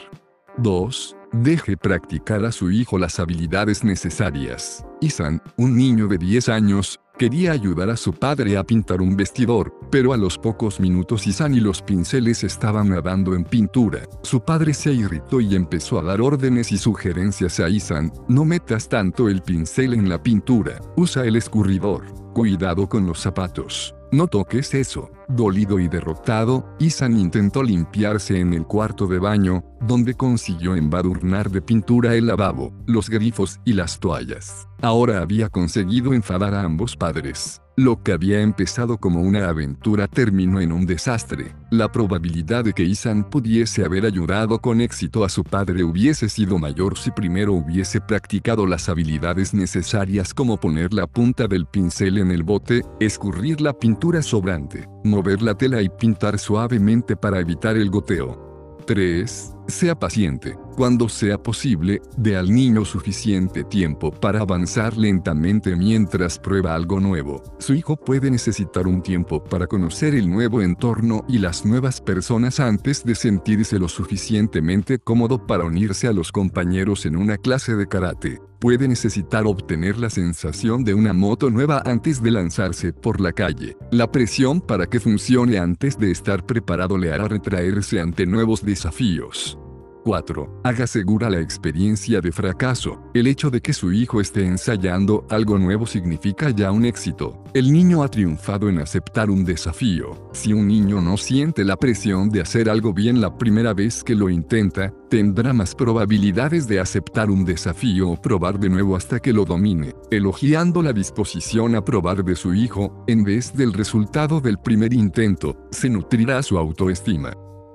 2. 0.57 1.15
Deje 1.31 1.77
practicar 1.77 2.43
a 2.43 2.51
su 2.51 2.71
hijo 2.71 2.97
las 2.97 3.19
habilidades 3.19 3.83
necesarias. 3.83 4.83
Isan, 4.99 5.41
un 5.57 5.77
niño 5.77 6.07
de 6.07 6.17
10 6.17 6.49
años, 6.49 6.99
quería 7.19 7.51
ayudar 7.51 7.91
a 7.91 7.97
su 7.97 8.13
padre 8.13 8.57
a 8.57 8.63
pintar 8.63 9.01
un 9.01 9.15
vestidor, 9.15 9.73
pero 9.91 10.13
a 10.13 10.17
los 10.17 10.37
pocos 10.37 10.79
minutos 10.79 11.27
Isan 11.27 11.53
y 11.53 11.59
los 11.59 11.81
pinceles 11.81 12.43
estaban 12.43 12.89
nadando 12.89 13.35
en 13.35 13.43
pintura. 13.43 14.01
Su 14.23 14.41
padre 14.43 14.73
se 14.73 14.91
irritó 14.91 15.39
y 15.39 15.55
empezó 15.55 15.99
a 15.99 16.03
dar 16.03 16.21
órdenes 16.21 16.71
y 16.71 16.77
sugerencias 16.77 17.59
a 17.59 17.69
Isan, 17.69 18.11
no 18.27 18.43
metas 18.43 18.89
tanto 18.89 19.29
el 19.29 19.41
pincel 19.43 19.93
en 19.93 20.09
la 20.09 20.21
pintura, 20.21 20.81
usa 20.95 21.25
el 21.25 21.35
escurridor, 21.35 22.05
cuidado 22.33 22.89
con 22.89 23.05
los 23.05 23.19
zapatos. 23.19 23.93
No 24.11 24.27
toques 24.27 24.73
eso. 24.73 25.11
Dolido 25.27 25.79
y 25.79 25.87
derrotado, 25.87 26.67
Isan 26.79 27.19
intentó 27.19 27.61
limpiarse 27.61 28.39
en 28.39 28.53
el 28.53 28.65
cuarto 28.65 29.05
de 29.05 29.19
baño, 29.19 29.63
donde 29.81 30.15
consiguió 30.15 30.75
embadurnar 30.75 31.51
de 31.51 31.61
pintura 31.61 32.15
el 32.15 32.25
lavabo, 32.25 32.73
los 32.87 33.09
grifos 33.09 33.59
y 33.65 33.73
las 33.73 33.99
toallas. 33.99 34.67
Ahora 34.81 35.21
había 35.21 35.49
conseguido 35.49 36.13
enfadar 36.13 36.55
a 36.55 36.63
ambos 36.63 36.95
padres. 36.95 37.61
Lo 37.79 38.03
que 38.03 38.11
había 38.11 38.41
empezado 38.41 38.97
como 38.97 39.21
una 39.21 39.47
aventura 39.47 40.09
terminó 40.09 40.59
en 40.59 40.73
un 40.73 40.85
desastre. 40.85 41.55
La 41.71 41.89
probabilidad 41.89 42.65
de 42.65 42.73
que 42.73 42.83
Isan 42.83 43.29
pudiese 43.29 43.85
haber 43.85 44.05
ayudado 44.05 44.59
con 44.59 44.81
éxito 44.81 45.23
a 45.23 45.29
su 45.29 45.45
padre 45.45 45.85
hubiese 45.85 46.27
sido 46.27 46.59
mayor 46.59 46.97
si 46.97 47.09
primero 47.11 47.53
hubiese 47.53 48.01
practicado 48.01 48.65
las 48.65 48.89
habilidades 48.89 49.53
necesarias 49.53 50.33
como 50.33 50.57
poner 50.57 50.93
la 50.93 51.07
punta 51.07 51.47
del 51.47 51.67
pincel 51.67 52.17
en 52.17 52.31
el 52.31 52.43
bote, 52.43 52.81
escurrir 52.99 53.61
la 53.61 53.71
pintura 53.71 54.21
sobrante, 54.23 54.85
mover 55.05 55.41
la 55.41 55.55
tela 55.55 55.81
y 55.81 55.87
pintar 55.87 56.37
suavemente 56.37 57.15
para 57.15 57.39
evitar 57.39 57.77
el 57.77 57.89
goteo. 57.89 58.75
3. 58.87 59.53
Sea 59.69 59.93
paciente. 59.93 60.57
Cuando 60.75 61.07
sea 61.09 61.37
posible, 61.37 62.01
dé 62.17 62.35
al 62.37 62.51
niño 62.51 62.85
suficiente 62.85 63.63
tiempo 63.63 64.09
para 64.11 64.39
avanzar 64.39 64.97
lentamente 64.97 65.75
mientras 65.75 66.39
prueba 66.39 66.73
algo 66.73 66.99
nuevo. 66.99 67.43
Su 67.59 67.75
hijo 67.75 67.95
puede 67.95 68.31
necesitar 68.31 68.87
un 68.87 69.03
tiempo 69.03 69.43
para 69.43 69.67
conocer 69.67 70.15
el 70.15 70.27
nuevo 70.27 70.63
entorno 70.63 71.23
y 71.27 71.37
las 71.37 71.65
nuevas 71.65 72.01
personas 72.01 72.59
antes 72.59 73.03
de 73.03 73.13
sentirse 73.13 73.77
lo 73.77 73.89
suficientemente 73.89 74.97
cómodo 74.97 75.45
para 75.45 75.65
unirse 75.65 76.07
a 76.07 76.13
los 76.13 76.31
compañeros 76.31 77.05
en 77.05 77.15
una 77.15 77.37
clase 77.37 77.75
de 77.75 77.87
karate. 77.87 78.41
Puede 78.59 78.87
necesitar 78.87 79.45
obtener 79.45 79.97
la 79.97 80.09
sensación 80.09 80.83
de 80.83 80.93
una 80.93 81.13
moto 81.13 81.49
nueva 81.49 81.81
antes 81.85 82.21
de 82.23 82.31
lanzarse 82.31 82.91
por 82.91 83.21
la 83.21 83.31
calle. 83.31 83.77
La 83.91 84.11
presión 84.11 84.59
para 84.59 84.87
que 84.87 84.99
funcione 84.99 85.57
antes 85.57 85.97
de 85.97 86.11
estar 86.11 86.45
preparado 86.45 86.97
le 86.97 87.13
hará 87.13 87.27
retraerse 87.27 88.01
ante 88.01 88.25
nuevos 88.25 88.65
desafíos. 88.65 89.58
4. 90.03 90.61
Haga 90.63 90.87
segura 90.87 91.29
la 91.29 91.39
experiencia 91.39 92.21
de 92.21 92.31
fracaso. 92.31 93.01
El 93.13 93.27
hecho 93.27 93.49
de 93.49 93.61
que 93.61 93.73
su 93.73 93.91
hijo 93.91 94.21
esté 94.21 94.45
ensayando 94.45 95.25
algo 95.29 95.57
nuevo 95.57 95.85
significa 95.85 96.49
ya 96.49 96.71
un 96.71 96.85
éxito. 96.85 97.43
El 97.53 97.71
niño 97.71 98.03
ha 98.03 98.09
triunfado 98.09 98.69
en 98.69 98.79
aceptar 98.79 99.29
un 99.29 99.43
desafío. 99.43 100.29
Si 100.33 100.53
un 100.53 100.67
niño 100.67 101.01
no 101.01 101.17
siente 101.17 101.63
la 101.63 101.77
presión 101.77 102.29
de 102.29 102.41
hacer 102.41 102.69
algo 102.69 102.93
bien 102.93 103.21
la 103.21 103.37
primera 103.37 103.73
vez 103.73 104.03
que 104.03 104.15
lo 104.15 104.29
intenta, 104.29 104.93
tendrá 105.09 105.53
más 105.53 105.75
probabilidades 105.75 106.67
de 106.67 106.79
aceptar 106.79 107.29
un 107.29 107.43
desafío 107.43 108.09
o 108.09 108.21
probar 108.21 108.59
de 108.59 108.69
nuevo 108.69 108.95
hasta 108.95 109.19
que 109.19 109.33
lo 109.33 109.45
domine, 109.45 109.93
elogiando 110.11 110.81
la 110.81 110.93
disposición 110.93 111.75
a 111.75 111.83
probar 111.83 112.23
de 112.23 112.35
su 112.35 112.53
hijo, 112.53 113.03
en 113.07 113.23
vez 113.23 113.53
del 113.55 113.73
resultado 113.73 114.39
del 114.41 114.59
primer 114.59 114.93
intento, 114.93 115.57
se 115.71 115.89
nutrirá 115.89 116.41
su 116.43 116.57
autoestima. 116.57 117.33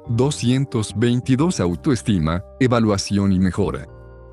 222 0.08 1.60
Autoestima, 1.60 2.44
evaluación 2.60 3.32
y 3.32 3.38
mejora. 3.38 3.86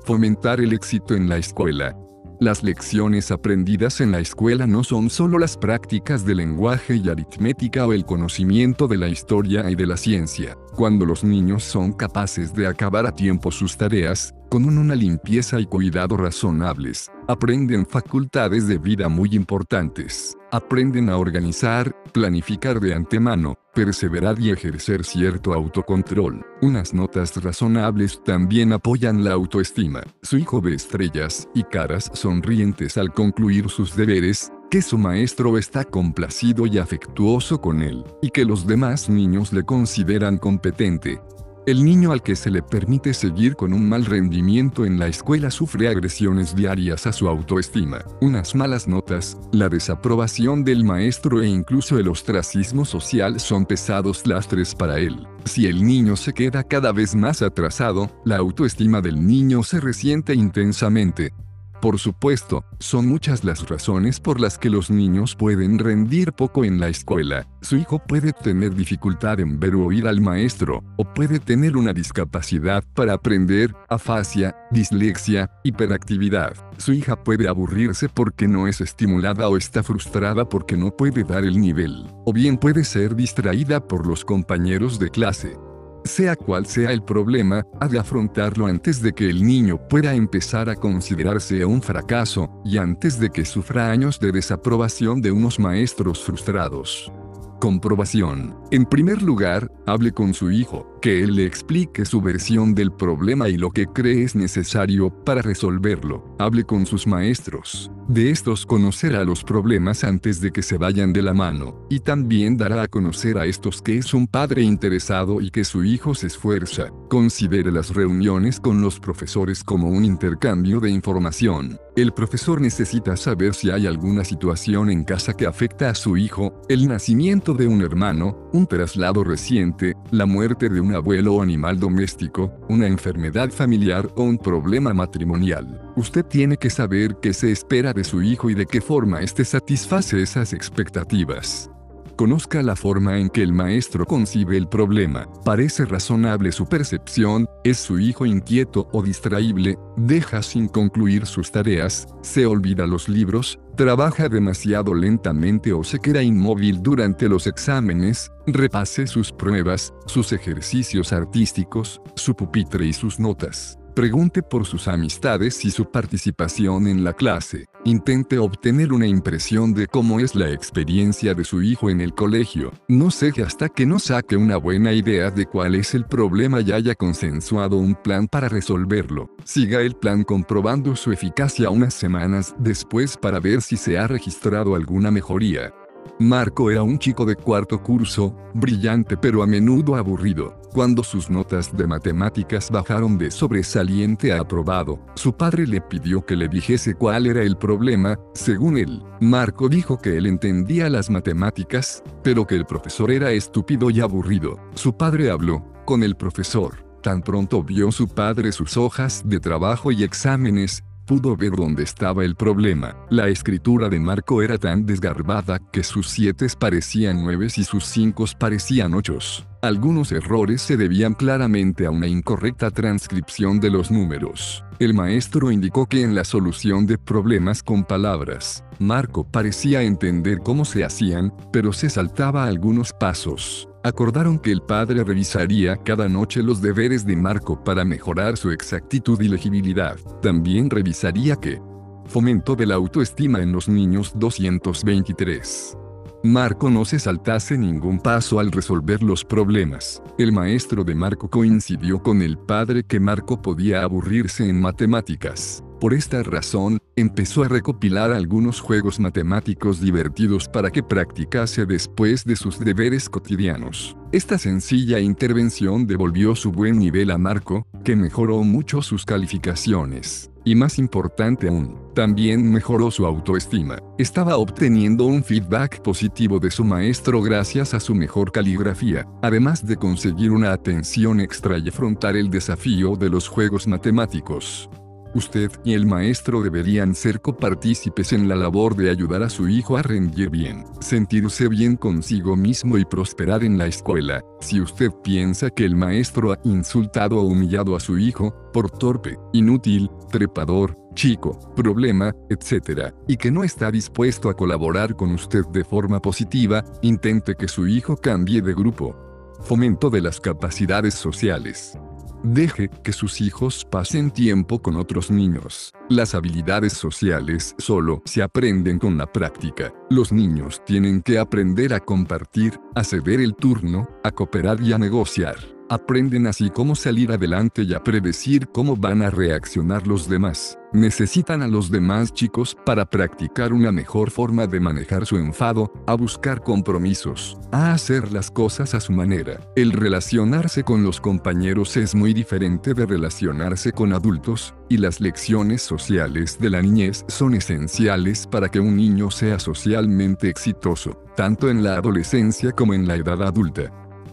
Fomentar 0.04 0.60
el 0.60 0.72
éxito 0.72 1.14
en 1.14 1.28
la 1.28 1.38
escuela. 1.38 1.96
Las 2.40 2.62
lecciones 2.62 3.30
aprendidas 3.30 4.00
en 4.00 4.10
la 4.10 4.18
escuela 4.18 4.66
no 4.66 4.82
son 4.82 5.10
solo 5.10 5.38
las 5.38 5.56
prácticas 5.56 6.24
de 6.24 6.34
lenguaje 6.34 6.96
y 6.96 7.08
aritmética 7.08 7.86
o 7.86 7.92
el 7.92 8.04
conocimiento 8.04 8.88
de 8.88 8.98
la 8.98 9.08
historia 9.08 9.70
y 9.70 9.76
de 9.76 9.86
la 9.86 9.96
ciencia. 9.96 10.56
Cuando 10.74 11.04
los 11.04 11.22
niños 11.22 11.64
son 11.64 11.92
capaces 11.92 12.54
de 12.54 12.66
acabar 12.66 13.06
a 13.06 13.14
tiempo 13.14 13.50
sus 13.50 13.76
tareas, 13.76 14.34
con 14.48 14.64
una 14.64 14.94
limpieza 14.94 15.60
y 15.60 15.66
cuidado 15.66 16.16
razonables, 16.16 17.10
aprenden 17.28 17.86
facultades 17.86 18.66
de 18.66 18.78
vida 18.78 19.08
muy 19.08 19.34
importantes. 19.34 20.36
Aprenden 20.50 21.10
a 21.10 21.18
organizar, 21.18 21.94
planificar 22.12 22.80
de 22.80 22.94
antemano, 22.94 23.56
perseverar 23.74 24.40
y 24.40 24.50
ejercer 24.50 25.04
cierto 25.04 25.52
autocontrol. 25.52 26.44
Unas 26.62 26.94
notas 26.94 27.42
razonables 27.42 28.22
también 28.24 28.72
apoyan 28.72 29.24
la 29.24 29.32
autoestima. 29.32 30.02
Su 30.22 30.38
hijo 30.38 30.62
ve 30.62 30.74
estrellas 30.74 31.48
y 31.54 31.64
caras 31.64 32.10
sonrientes 32.14 32.96
al 32.96 33.12
concluir 33.12 33.68
sus 33.68 33.94
deberes, 33.94 34.52
que 34.72 34.80
su 34.80 34.96
maestro 34.96 35.58
está 35.58 35.84
complacido 35.84 36.64
y 36.66 36.78
afectuoso 36.78 37.60
con 37.60 37.82
él, 37.82 38.04
y 38.22 38.30
que 38.30 38.46
los 38.46 38.66
demás 38.66 39.10
niños 39.10 39.52
le 39.52 39.64
consideran 39.64 40.38
competente, 40.38 41.20
el 41.66 41.84
niño 41.84 42.10
al 42.10 42.22
que 42.22 42.34
se 42.34 42.50
le 42.50 42.62
permite 42.62 43.12
seguir 43.12 43.54
con 43.54 43.74
un 43.74 43.86
mal 43.86 44.06
rendimiento 44.06 44.86
en 44.86 44.98
la 44.98 45.08
escuela 45.08 45.50
sufre 45.50 45.88
agresiones 45.88 46.56
diarias 46.56 47.06
a 47.06 47.12
su 47.12 47.28
autoestima, 47.28 48.02
unas 48.22 48.54
malas 48.54 48.88
notas, 48.88 49.36
la 49.52 49.68
desaprobación 49.68 50.64
del 50.64 50.84
maestro 50.84 51.42
e 51.42 51.46
incluso 51.46 51.98
el 51.98 52.08
ostracismo 52.08 52.86
social 52.86 53.40
son 53.40 53.66
pesados 53.66 54.26
lastres 54.26 54.74
para 54.74 54.98
él. 54.98 55.26
Si 55.44 55.66
el 55.66 55.84
niño 55.84 56.16
se 56.16 56.32
queda 56.32 56.64
cada 56.64 56.92
vez 56.92 57.14
más 57.14 57.42
atrasado, 57.42 58.10
la 58.24 58.38
autoestima 58.38 59.02
del 59.02 59.24
niño 59.24 59.62
se 59.64 59.80
resiente 59.80 60.34
intensamente, 60.34 61.34
Por 61.82 61.98
supuesto, 61.98 62.64
son 62.78 63.08
muchas 63.08 63.42
las 63.42 63.68
razones 63.68 64.20
por 64.20 64.40
las 64.40 64.56
que 64.56 64.70
los 64.70 64.88
niños 64.88 65.34
pueden 65.34 65.80
rendir 65.80 66.32
poco 66.32 66.64
en 66.64 66.78
la 66.78 66.88
escuela. 66.88 67.48
Su 67.60 67.76
hijo 67.76 67.98
puede 67.98 68.32
tener 68.32 68.76
dificultad 68.76 69.40
en 69.40 69.58
ver 69.58 69.74
o 69.74 69.86
oír 69.86 70.06
al 70.06 70.20
maestro, 70.20 70.84
o 70.96 71.04
puede 71.04 71.40
tener 71.40 71.76
una 71.76 71.92
discapacidad 71.92 72.84
para 72.94 73.14
aprender, 73.14 73.74
afasia, 73.88 74.54
dislexia, 74.70 75.50
hiperactividad. 75.64 76.54
Su 76.78 76.92
hija 76.92 77.16
puede 77.16 77.48
aburrirse 77.48 78.08
porque 78.08 78.46
no 78.46 78.68
es 78.68 78.80
estimulada 78.80 79.48
o 79.48 79.56
está 79.56 79.82
frustrada 79.82 80.48
porque 80.48 80.76
no 80.76 80.96
puede 80.96 81.24
dar 81.24 81.42
el 81.42 81.60
nivel, 81.60 82.06
o 82.24 82.32
bien 82.32 82.58
puede 82.58 82.84
ser 82.84 83.16
distraída 83.16 83.80
por 83.88 84.06
los 84.06 84.24
compañeros 84.24 85.00
de 85.00 85.10
clase. 85.10 85.56
Sea 86.04 86.34
cual 86.34 86.66
sea 86.66 86.90
el 86.90 87.02
problema, 87.02 87.64
ha 87.80 87.86
de 87.86 87.98
afrontarlo 87.98 88.66
antes 88.66 89.00
de 89.00 89.12
que 89.12 89.30
el 89.30 89.46
niño 89.46 89.78
pueda 89.88 90.14
empezar 90.14 90.68
a 90.68 90.74
considerarse 90.74 91.64
un 91.64 91.80
fracaso, 91.80 92.50
y 92.64 92.78
antes 92.78 93.20
de 93.20 93.30
que 93.30 93.44
sufra 93.44 93.90
años 93.90 94.18
de 94.18 94.32
desaprobación 94.32 95.20
de 95.20 95.30
unos 95.30 95.60
maestros 95.60 96.24
frustrados. 96.24 97.12
Comprobación. 97.60 98.56
En 98.72 98.84
primer 98.84 99.22
lugar, 99.22 99.70
hable 99.86 100.10
con 100.10 100.34
su 100.34 100.50
hijo, 100.50 100.91
que 101.02 101.22
él 101.22 101.34
le 101.34 101.44
explique 101.44 102.04
su 102.04 102.22
versión 102.22 102.74
del 102.74 102.92
problema 102.92 103.48
y 103.48 103.56
lo 103.56 103.70
que 103.72 103.86
cree 103.86 104.22
es 104.22 104.36
necesario 104.36 105.10
para 105.24 105.42
resolverlo. 105.42 106.24
Hable 106.38 106.62
con 106.62 106.86
sus 106.86 107.08
maestros. 107.08 107.90
De 108.08 108.30
estos 108.30 108.66
conocerá 108.66 109.24
los 109.24 109.42
problemas 109.42 110.04
antes 110.04 110.40
de 110.40 110.50
que 110.50 110.62
se 110.62 110.76
vayan 110.76 111.12
de 111.12 111.22
la 111.22 111.34
mano, 111.34 111.86
y 111.88 112.00
también 112.00 112.56
dará 112.56 112.82
a 112.82 112.88
conocer 112.88 113.38
a 113.38 113.46
estos 113.46 113.80
que 113.80 113.96
es 113.96 114.12
un 114.12 114.26
padre 114.26 114.62
interesado 114.62 115.40
y 115.40 115.50
que 115.50 115.64
su 115.64 115.84
hijo 115.84 116.14
se 116.14 116.26
esfuerza. 116.26 116.88
Considere 117.08 117.70
las 117.70 117.94
reuniones 117.94 118.60
con 118.60 118.80
los 118.82 118.98
profesores 119.00 119.62
como 119.62 119.88
un 119.88 120.04
intercambio 120.04 120.80
de 120.80 120.90
información. 120.90 121.78
El 121.94 122.12
profesor 122.12 122.60
necesita 122.60 123.16
saber 123.16 123.54
si 123.54 123.70
hay 123.70 123.86
alguna 123.86 124.24
situación 124.24 124.90
en 124.90 125.04
casa 125.04 125.34
que 125.34 125.46
afecta 125.46 125.90
a 125.90 125.94
su 125.94 126.16
hijo, 126.16 126.60
el 126.68 126.88
nacimiento 126.88 127.54
de 127.54 127.66
un 127.66 127.82
hermano, 127.82 128.48
un 128.52 128.66
traslado 128.66 129.24
reciente, 129.24 129.94
la 130.10 130.26
muerte 130.26 130.68
de 130.68 130.80
un 130.80 130.91
abuelo 130.94 131.34
o 131.34 131.42
animal 131.42 131.78
doméstico, 131.78 132.52
una 132.68 132.86
enfermedad 132.86 133.50
familiar 133.50 134.08
o 134.16 134.22
un 134.22 134.38
problema 134.38 134.94
matrimonial. 134.94 135.92
Usted 135.96 136.24
tiene 136.24 136.56
que 136.56 136.70
saber 136.70 137.16
qué 137.20 137.32
se 137.32 137.50
espera 137.50 137.92
de 137.92 138.04
su 138.04 138.22
hijo 138.22 138.50
y 138.50 138.54
de 138.54 138.66
qué 138.66 138.80
forma 138.80 139.20
éste 139.20 139.44
satisface 139.44 140.22
esas 140.22 140.52
expectativas. 140.52 141.70
Conozca 142.16 142.62
la 142.62 142.76
forma 142.76 143.18
en 143.18 143.30
que 143.30 143.42
el 143.42 143.52
maestro 143.52 144.04
concibe 144.04 144.56
el 144.56 144.68
problema. 144.68 145.26
Parece 145.44 145.84
razonable 145.86 146.52
su 146.52 146.66
percepción, 146.66 147.46
es 147.64 147.78
su 147.78 147.98
hijo 147.98 148.26
inquieto 148.26 148.88
o 148.92 149.02
distraíble, 149.02 149.78
deja 149.96 150.42
sin 150.42 150.68
concluir 150.68 151.26
sus 151.26 151.50
tareas, 151.50 152.06
se 152.22 152.46
olvida 152.46 152.86
los 152.86 153.08
libros, 153.08 153.58
trabaja 153.76 154.28
demasiado 154.28 154.94
lentamente 154.94 155.72
o 155.72 155.82
se 155.84 155.98
queda 155.98 156.22
inmóvil 156.22 156.82
durante 156.82 157.28
los 157.28 157.46
exámenes, 157.46 158.30
repase 158.46 159.06
sus 159.06 159.32
pruebas, 159.32 159.92
sus 160.06 160.32
ejercicios 160.32 161.12
artísticos, 161.12 162.00
su 162.14 162.34
pupitre 162.34 162.86
y 162.86 162.92
sus 162.92 163.18
notas. 163.18 163.78
Pregunte 163.94 164.42
por 164.42 164.64
sus 164.64 164.88
amistades 164.88 165.66
y 165.66 165.70
su 165.70 165.90
participación 165.90 166.86
en 166.86 167.04
la 167.04 167.12
clase. 167.12 167.66
Intente 167.84 168.38
obtener 168.38 168.90
una 168.92 169.06
impresión 169.06 169.74
de 169.74 169.86
cómo 169.86 170.18
es 170.18 170.34
la 170.34 170.50
experiencia 170.50 171.34
de 171.34 171.44
su 171.44 171.60
hijo 171.62 171.90
en 171.90 172.00
el 172.00 172.14
colegio. 172.14 172.72
No 172.88 173.10
sé 173.10 173.32
hasta 173.44 173.68
que 173.68 173.84
no 173.84 173.98
saque 173.98 174.36
una 174.36 174.56
buena 174.56 174.92
idea 174.92 175.30
de 175.30 175.44
cuál 175.44 175.74
es 175.74 175.94
el 175.94 176.06
problema 176.06 176.62
y 176.62 176.72
haya 176.72 176.94
consensuado 176.94 177.76
un 177.76 177.94
plan 177.94 178.28
para 178.28 178.48
resolverlo. 178.48 179.28
Siga 179.44 179.82
el 179.82 179.94
plan 179.94 180.24
comprobando 180.24 180.96
su 180.96 181.12
eficacia 181.12 181.68
unas 181.68 181.92
semanas 181.92 182.54
después 182.58 183.18
para 183.18 183.40
ver 183.40 183.60
si 183.60 183.76
se 183.76 183.98
ha 183.98 184.06
registrado 184.06 184.74
alguna 184.74 185.10
mejoría. 185.10 185.74
Marco 186.18 186.70
era 186.70 186.82
un 186.82 186.98
chico 186.98 187.24
de 187.24 187.36
cuarto 187.36 187.82
curso, 187.82 188.36
brillante 188.54 189.16
pero 189.16 189.42
a 189.42 189.46
menudo 189.46 189.96
aburrido. 189.96 190.60
Cuando 190.72 191.02
sus 191.02 191.28
notas 191.28 191.76
de 191.76 191.86
matemáticas 191.86 192.70
bajaron 192.70 193.18
de 193.18 193.30
sobresaliente 193.30 194.32
a 194.32 194.40
aprobado, 194.40 194.98
su 195.14 195.36
padre 195.36 195.66
le 195.66 195.80
pidió 195.80 196.24
que 196.24 196.36
le 196.36 196.48
dijese 196.48 196.94
cuál 196.94 197.26
era 197.26 197.42
el 197.42 197.56
problema. 197.56 198.18
Según 198.34 198.78
él, 198.78 199.02
Marco 199.20 199.68
dijo 199.68 199.98
que 199.98 200.16
él 200.16 200.26
entendía 200.26 200.88
las 200.88 201.10
matemáticas, 201.10 202.02
pero 202.22 202.46
que 202.46 202.54
el 202.54 202.64
profesor 202.64 203.10
era 203.10 203.32
estúpido 203.32 203.90
y 203.90 204.00
aburrido. 204.00 204.58
Su 204.74 204.96
padre 204.96 205.30
habló 205.30 205.64
con 205.84 206.02
el 206.02 206.14
profesor. 206.14 206.84
Tan 207.02 207.20
pronto 207.20 207.64
vio 207.64 207.90
su 207.90 208.06
padre 208.06 208.52
sus 208.52 208.76
hojas 208.76 209.22
de 209.26 209.40
trabajo 209.40 209.90
y 209.90 210.04
exámenes, 210.04 210.84
pudo 211.06 211.36
ver 211.36 211.52
dónde 211.52 211.82
estaba 211.82 212.24
el 212.24 212.34
problema. 212.36 212.96
La 213.10 213.28
escritura 213.28 213.88
de 213.88 214.00
Marco 214.00 214.42
era 214.42 214.58
tan 214.58 214.86
desgarbada 214.86 215.58
que 215.70 215.82
sus 215.82 216.08
siete 216.08 216.46
parecían 216.58 217.22
nueves 217.22 217.58
y 217.58 217.64
sus 217.64 217.84
cinco 217.84 218.24
parecían 218.38 218.94
ochos. 218.94 219.46
Algunos 219.62 220.10
errores 220.10 220.60
se 220.60 220.76
debían 220.76 221.14
claramente 221.14 221.86
a 221.86 221.90
una 221.90 222.08
incorrecta 222.08 222.70
transcripción 222.70 223.60
de 223.60 223.70
los 223.70 223.90
números. 223.90 224.64
El 224.80 224.94
maestro 224.94 225.52
indicó 225.52 225.86
que 225.86 226.02
en 226.02 226.14
la 226.14 226.24
solución 226.24 226.86
de 226.86 226.98
problemas 226.98 227.62
con 227.62 227.84
palabras, 227.84 228.64
Marco 228.80 229.24
parecía 229.24 229.82
entender 229.82 230.38
cómo 230.38 230.64
se 230.64 230.82
hacían, 230.82 231.32
pero 231.52 231.72
se 231.72 231.88
saltaba 231.90 232.46
algunos 232.46 232.92
pasos. 232.92 233.68
Acordaron 233.84 234.38
que 234.38 234.52
el 234.52 234.62
padre 234.62 235.02
revisaría 235.02 235.76
cada 235.76 236.08
noche 236.08 236.40
los 236.40 236.62
deberes 236.62 237.04
de 237.04 237.16
Marco 237.16 237.64
para 237.64 237.84
mejorar 237.84 238.36
su 238.36 238.52
exactitud 238.52 239.20
y 239.20 239.26
legibilidad. 239.26 239.96
También 240.20 240.70
revisaría 240.70 241.34
que 241.34 241.60
fomento 242.06 242.54
de 242.54 242.66
la 242.66 242.76
autoestima 242.76 243.40
en 243.40 243.50
los 243.50 243.68
niños 243.68 244.12
223. 244.14 245.76
Marco 246.22 246.70
no 246.70 246.84
se 246.84 247.00
saltase 247.00 247.58
ningún 247.58 247.98
paso 247.98 248.38
al 248.38 248.52
resolver 248.52 249.02
los 249.02 249.24
problemas. 249.24 250.00
El 250.16 250.30
maestro 250.30 250.84
de 250.84 250.94
Marco 250.94 251.28
coincidió 251.28 252.00
con 252.00 252.22
el 252.22 252.38
padre 252.38 252.84
que 252.84 253.00
Marco 253.00 253.42
podía 253.42 253.82
aburrirse 253.82 254.48
en 254.48 254.60
matemáticas. 254.60 255.64
Por 255.82 255.94
esta 255.94 256.22
razón, 256.22 256.78
empezó 256.94 257.42
a 257.42 257.48
recopilar 257.48 258.12
algunos 258.12 258.60
juegos 258.60 259.00
matemáticos 259.00 259.80
divertidos 259.80 260.46
para 260.46 260.70
que 260.70 260.80
practicase 260.80 261.66
después 261.66 262.24
de 262.24 262.36
sus 262.36 262.60
deberes 262.60 263.08
cotidianos. 263.08 263.96
Esta 264.12 264.38
sencilla 264.38 265.00
intervención 265.00 265.88
devolvió 265.88 266.36
su 266.36 266.52
buen 266.52 266.78
nivel 266.78 267.10
a 267.10 267.18
Marco, 267.18 267.66
que 267.84 267.96
mejoró 267.96 268.44
mucho 268.44 268.80
sus 268.80 269.04
calificaciones. 269.04 270.30
Y 270.44 270.54
más 270.54 270.78
importante 270.78 271.48
aún, 271.48 271.76
también 271.96 272.52
mejoró 272.52 272.92
su 272.92 273.04
autoestima. 273.04 273.80
Estaba 273.98 274.36
obteniendo 274.36 275.06
un 275.06 275.24
feedback 275.24 275.82
positivo 275.82 276.38
de 276.38 276.52
su 276.52 276.62
maestro 276.62 277.20
gracias 277.22 277.74
a 277.74 277.80
su 277.80 277.96
mejor 277.96 278.30
caligrafía, 278.30 279.04
además 279.20 279.66
de 279.66 279.74
conseguir 279.74 280.30
una 280.30 280.52
atención 280.52 281.18
extra 281.18 281.58
y 281.58 281.70
afrontar 281.70 282.14
el 282.14 282.30
desafío 282.30 282.94
de 282.94 283.10
los 283.10 283.26
juegos 283.26 283.66
matemáticos. 283.66 284.70
Usted 285.14 285.50
y 285.62 285.74
el 285.74 285.86
maestro 285.86 286.42
deberían 286.42 286.94
ser 286.94 287.20
copartícipes 287.20 288.14
en 288.14 288.28
la 288.28 288.34
labor 288.34 288.76
de 288.76 288.90
ayudar 288.90 289.22
a 289.22 289.28
su 289.28 289.46
hijo 289.48 289.76
a 289.76 289.82
rendir 289.82 290.30
bien, 290.30 290.64
sentirse 290.80 291.48
bien 291.48 291.76
consigo 291.76 292.34
mismo 292.34 292.78
y 292.78 292.84
prosperar 292.86 293.44
en 293.44 293.58
la 293.58 293.66
escuela. 293.66 294.22
Si 294.40 294.60
usted 294.60 294.90
piensa 295.02 295.50
que 295.50 295.66
el 295.66 295.76
maestro 295.76 296.32
ha 296.32 296.38
insultado 296.44 297.18
o 297.18 297.24
humillado 297.24 297.76
a 297.76 297.80
su 297.80 297.98
hijo, 297.98 298.34
por 298.54 298.70
torpe, 298.70 299.18
inútil, 299.34 299.90
trepador, 300.10 300.76
chico, 300.94 301.38
problema, 301.54 302.14
etc., 302.30 302.94
y 303.06 303.18
que 303.18 303.30
no 303.30 303.44
está 303.44 303.70
dispuesto 303.70 304.30
a 304.30 304.36
colaborar 304.36 304.96
con 304.96 305.12
usted 305.12 305.44
de 305.52 305.64
forma 305.64 306.00
positiva, 306.00 306.64
intente 306.80 307.34
que 307.34 307.48
su 307.48 307.66
hijo 307.66 307.96
cambie 307.96 308.40
de 308.40 308.54
grupo. 308.54 308.96
Fomento 309.40 309.90
de 309.90 310.00
las 310.00 310.20
capacidades 310.20 310.94
sociales. 310.94 311.76
Deje 312.24 312.70
que 312.84 312.92
sus 312.92 313.20
hijos 313.20 313.66
pasen 313.68 314.12
tiempo 314.12 314.62
con 314.62 314.76
otros 314.76 315.10
niños. 315.10 315.72
Las 315.88 316.14
habilidades 316.14 316.72
sociales 316.72 317.56
solo 317.58 318.00
se 318.04 318.22
aprenden 318.22 318.78
con 318.78 318.96
la 318.96 319.10
práctica. 319.10 319.72
Los 319.90 320.12
niños 320.12 320.62
tienen 320.64 321.02
que 321.02 321.18
aprender 321.18 321.74
a 321.74 321.80
compartir, 321.80 322.60
a 322.76 322.84
ceder 322.84 323.20
el 323.20 323.34
turno, 323.34 323.88
a 324.04 324.12
cooperar 324.12 324.60
y 324.60 324.72
a 324.72 324.78
negociar. 324.78 325.36
Aprenden 325.72 326.26
así 326.26 326.50
cómo 326.50 326.74
salir 326.74 327.12
adelante 327.12 327.62
y 327.62 327.72
a 327.72 327.82
predecir 327.82 328.46
cómo 328.48 328.76
van 328.76 329.00
a 329.00 329.08
reaccionar 329.08 329.86
los 329.86 330.06
demás. 330.06 330.58
Necesitan 330.74 331.40
a 331.40 331.48
los 331.48 331.70
demás 331.70 332.12
chicos 332.12 332.54
para 332.66 332.84
practicar 332.84 333.54
una 333.54 333.72
mejor 333.72 334.10
forma 334.10 334.46
de 334.46 334.60
manejar 334.60 335.06
su 335.06 335.16
enfado, 335.16 335.72
a 335.86 335.94
buscar 335.94 336.42
compromisos, 336.42 337.38
a 337.52 337.72
hacer 337.72 338.12
las 338.12 338.30
cosas 338.30 338.74
a 338.74 338.80
su 338.80 338.92
manera. 338.92 339.40
El 339.56 339.72
relacionarse 339.72 340.62
con 340.62 340.84
los 340.84 341.00
compañeros 341.00 341.74
es 341.78 341.94
muy 341.94 342.12
diferente 342.12 342.74
de 342.74 342.84
relacionarse 342.84 343.72
con 343.72 343.94
adultos, 343.94 344.54
y 344.68 344.76
las 344.76 345.00
lecciones 345.00 345.62
sociales 345.62 346.38
de 346.38 346.50
la 346.50 346.60
niñez 346.60 347.02
son 347.08 347.32
esenciales 347.32 348.26
para 348.26 348.50
que 348.50 348.60
un 348.60 348.76
niño 348.76 349.10
sea 349.10 349.38
socialmente 349.38 350.28
exitoso, 350.28 351.02
tanto 351.16 351.48
en 351.48 351.64
la 351.64 351.76
adolescencia 351.76 352.52
como 352.52 352.74
en 352.74 352.86
la 352.86 352.96
edad 352.96 353.22
adulta. 353.22 353.72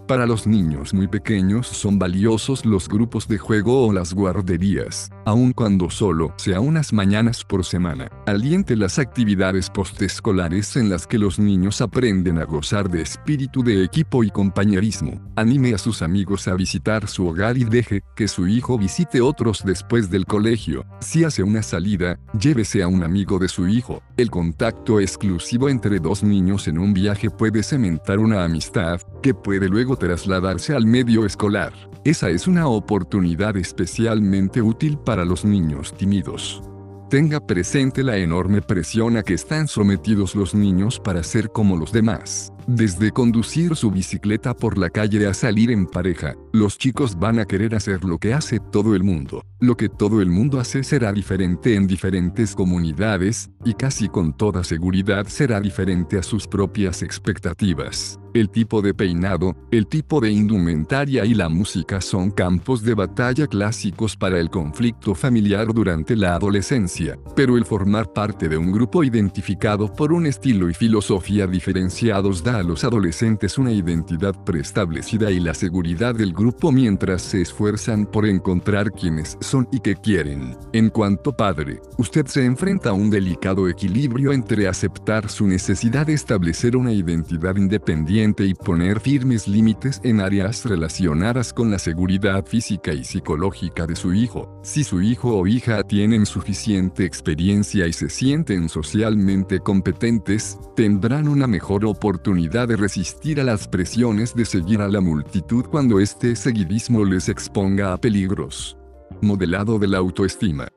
Para 0.10 0.26
los 0.26 0.48
niños 0.48 0.92
muy 0.92 1.08
pequeños 1.08 1.68
son 1.68 2.00
valiosos 2.00 2.66
los 2.66 2.90
grupos 2.90 3.28
de 3.28 3.38
juego 3.38 3.86
o 3.86 3.94
las 3.94 4.12
guarderías. 4.12 5.12
aun 5.24 5.54
cuando 5.54 5.92
solo 5.92 6.34
sea 6.38 6.60
unas 6.60 6.92
mañanas 6.92 7.44
por 7.46 7.64
semana. 7.64 8.10
Aliente 8.26 8.76
las 8.76 8.98
actividades 8.98 9.70
postescolares 9.70 10.76
en 10.76 10.90
las 10.90 11.06
que 11.06 11.20
los 11.20 11.38
niños 11.38 11.82
aprenden 11.82 12.40
a 12.40 12.46
gozar 12.46 12.90
de 12.90 13.04
espíritu 13.04 13.62
de 13.62 13.84
equipo 13.84 14.24
y 14.24 14.32
compañerismo. 14.32 15.22
Anime 15.36 15.76
a 15.76 15.78
sus 15.78 16.02
amigos 16.02 16.48
a 16.48 16.56
visitar 16.56 17.08
su 17.08 17.28
hogar 17.28 17.60
y 17.60 17.66
deje 17.66 18.02
que 18.16 18.28
su 18.28 18.48
hijo 18.48 18.80
visite 18.80 19.22
otros 19.22 19.62
después 19.64 20.10
del 20.10 20.26
colegio. 20.26 20.84
Si 21.02 21.24
hace 21.24 21.44
una 21.44 21.62
salida, 21.62 22.18
llévese 22.40 22.82
a 22.82 22.88
un 22.88 23.04
amigo 23.04 23.38
de 23.38 23.48
su 23.48 23.68
hijo. 23.68 24.02
El 24.18 24.32
contacto 24.32 25.00
exclusivo 25.00 25.70
entre 25.70 26.00
dos 26.00 26.24
niños 26.24 26.68
en 26.68 26.80
un 26.80 26.96
viaje 26.96 27.30
puede 27.30 27.62
cementar 27.62 28.18
una 28.18 28.44
amistad 28.44 29.00
que 29.22 29.36
puede 29.36 29.70
luego 29.70 29.99
trasladarse 30.00 30.74
al 30.74 30.88
medio 30.88 31.26
escolar. 31.26 31.74
Esa 32.04 32.30
es 32.30 32.48
una 32.48 32.68
oportunidad 32.68 33.56
especialmente 33.58 34.62
útil 34.62 34.98
para 34.98 35.26
los 35.26 35.46
niños 35.46 35.94
tímidos. 35.94 36.64
Tenga 37.10 37.40
presente 37.40 38.04
la 38.04 38.18
enorme 38.18 38.62
presión 38.62 39.18
a 39.18 39.24
que 39.24 39.34
están 39.34 39.68
sometidos 39.68 40.36
los 40.36 40.54
niños 40.54 41.00
para 41.00 41.24
ser 41.24 41.52
como 41.52 41.76
los 41.76 41.92
demás. 41.92 42.54
Desde 42.68 43.12
conducir 43.12 43.76
su 43.76 43.90
bicicleta 43.90 44.56
por 44.56 44.78
la 44.78 44.92
calle 44.92 45.26
a 45.26 45.34
salir 45.34 45.72
en 45.72 45.88
pareja, 45.88 46.36
los 46.54 46.78
chicos 46.78 47.18
van 47.18 47.40
a 47.40 47.46
querer 47.46 47.74
hacer 47.74 48.04
lo 48.04 48.20
que 48.20 48.34
hace 48.34 48.60
todo 48.60 48.96
el 48.96 49.04
mundo. 49.04 49.44
Lo 49.62 49.76
que 49.76 49.90
todo 49.90 50.22
el 50.22 50.30
mundo 50.30 50.58
hace 50.58 50.86
será 50.86 51.12
diferente 51.12 51.76
en 51.76 51.86
diferentes 51.86 52.56
comunidades, 52.56 53.50
y 53.66 53.74
casi 53.74 54.08
con 54.08 54.32
toda 54.32 54.64
seguridad 54.64 55.28
será 55.28 55.60
diferente 55.60 56.18
a 56.18 56.24
sus 56.24 56.48
propias 56.48 57.04
expectativas. 57.04 58.18
El 58.34 58.52
tipo 58.52 58.82
de 58.84 58.94
peinado, 58.94 59.56
el 59.72 59.88
tipo 59.88 60.22
de 60.22 60.30
indumentaria 60.30 61.26
y 61.26 61.34
la 61.34 61.50
música 61.50 62.00
son 62.00 62.30
campos 62.30 62.84
de 62.84 62.94
batalla 62.94 63.48
clásicos 63.48 64.16
para 64.16 64.40
el 64.40 64.52
conflicto 64.52 65.16
familiar 65.16 65.74
durante 65.74 66.16
la 66.16 66.36
adolescencia, 66.36 67.18
pero 67.36 67.58
el 67.58 67.66
formar 67.66 68.14
parte 68.14 68.48
de 68.48 68.56
un 68.56 68.72
grupo 68.72 69.04
identificado 69.04 69.92
por 69.92 70.14
un 70.14 70.28
estilo 70.28 70.70
y 70.70 70.76
filosofía 70.76 71.48
diferenciados 71.48 72.44
da 72.44 72.60
a 72.60 72.64
los 72.64 72.84
adolescentes 72.84 73.58
una 73.58 73.72
identidad 73.72 74.36
preestablecida 74.46 75.32
y 75.32 75.40
la 75.40 75.56
seguridad 75.56 76.14
del 76.14 76.32
grupo 76.32 76.72
mientras 76.72 77.24
se 77.24 77.42
esfuerzan 77.42 78.06
por 78.06 78.28
encontrar 78.28 78.92
quienes 78.92 79.38
son 79.50 79.68
y 79.72 79.80
qué 79.80 79.96
quieren. 79.96 80.56
En 80.74 80.90
cuanto 80.90 81.36
padre, 81.36 81.82
usted 81.98 82.28
se 82.28 82.46
enfrenta 82.46 82.90
a 82.90 82.94
un 82.94 83.10
delicado 83.10 83.68
equilibrio 83.68 84.32
entre 84.32 84.68
aceptar 84.68 85.30
su 85.30 85.48
necesidad 85.48 86.08
de 86.08 86.14
establecer 86.14 86.78
una 86.78 86.94
identidad 86.94 87.56
independiente 87.56 88.46
y 88.46 88.54
poner 88.54 89.00
firmes 89.00 89.48
límites 89.48 90.00
en 90.04 90.22
áreas 90.22 90.66
relacionadas 90.66 91.52
con 91.52 91.72
la 91.72 91.80
seguridad 91.80 92.46
física 92.46 92.94
y 92.94 93.04
psicológica 93.04 93.88
de 93.88 93.96
su 93.96 94.14
hijo. 94.14 94.60
Si 94.64 94.84
su 94.84 95.02
hijo 95.02 95.36
o 95.36 95.48
hija 95.48 95.84
tienen 95.84 96.26
suficiente 96.26 97.06
experiencia 97.06 97.88
y 97.88 97.94
se 97.94 98.10
sienten 98.10 98.70
socialmente 98.70 99.60
competentes, 99.60 100.60
tendrán 100.76 101.28
una 101.28 101.48
mejor 101.48 101.86
oportunidad 101.86 102.68
de 102.68 102.78
resistir 102.78 103.42
a 103.42 103.44
las 103.44 103.68
presiones 103.68 104.36
de 104.36 104.46
seguir 104.46 104.82
a 104.82 104.88
la 104.88 105.02
multitud 105.02 105.66
cuando 105.66 106.00
este 106.00 106.36
seguidismo 106.36 107.04
les 107.04 107.30
exponga 107.30 107.94
a 107.94 107.98
peligros. 107.98 108.79
Modelado 109.22 109.80
de 109.80 109.88
la 109.88 109.98
autoestima. 109.98 110.68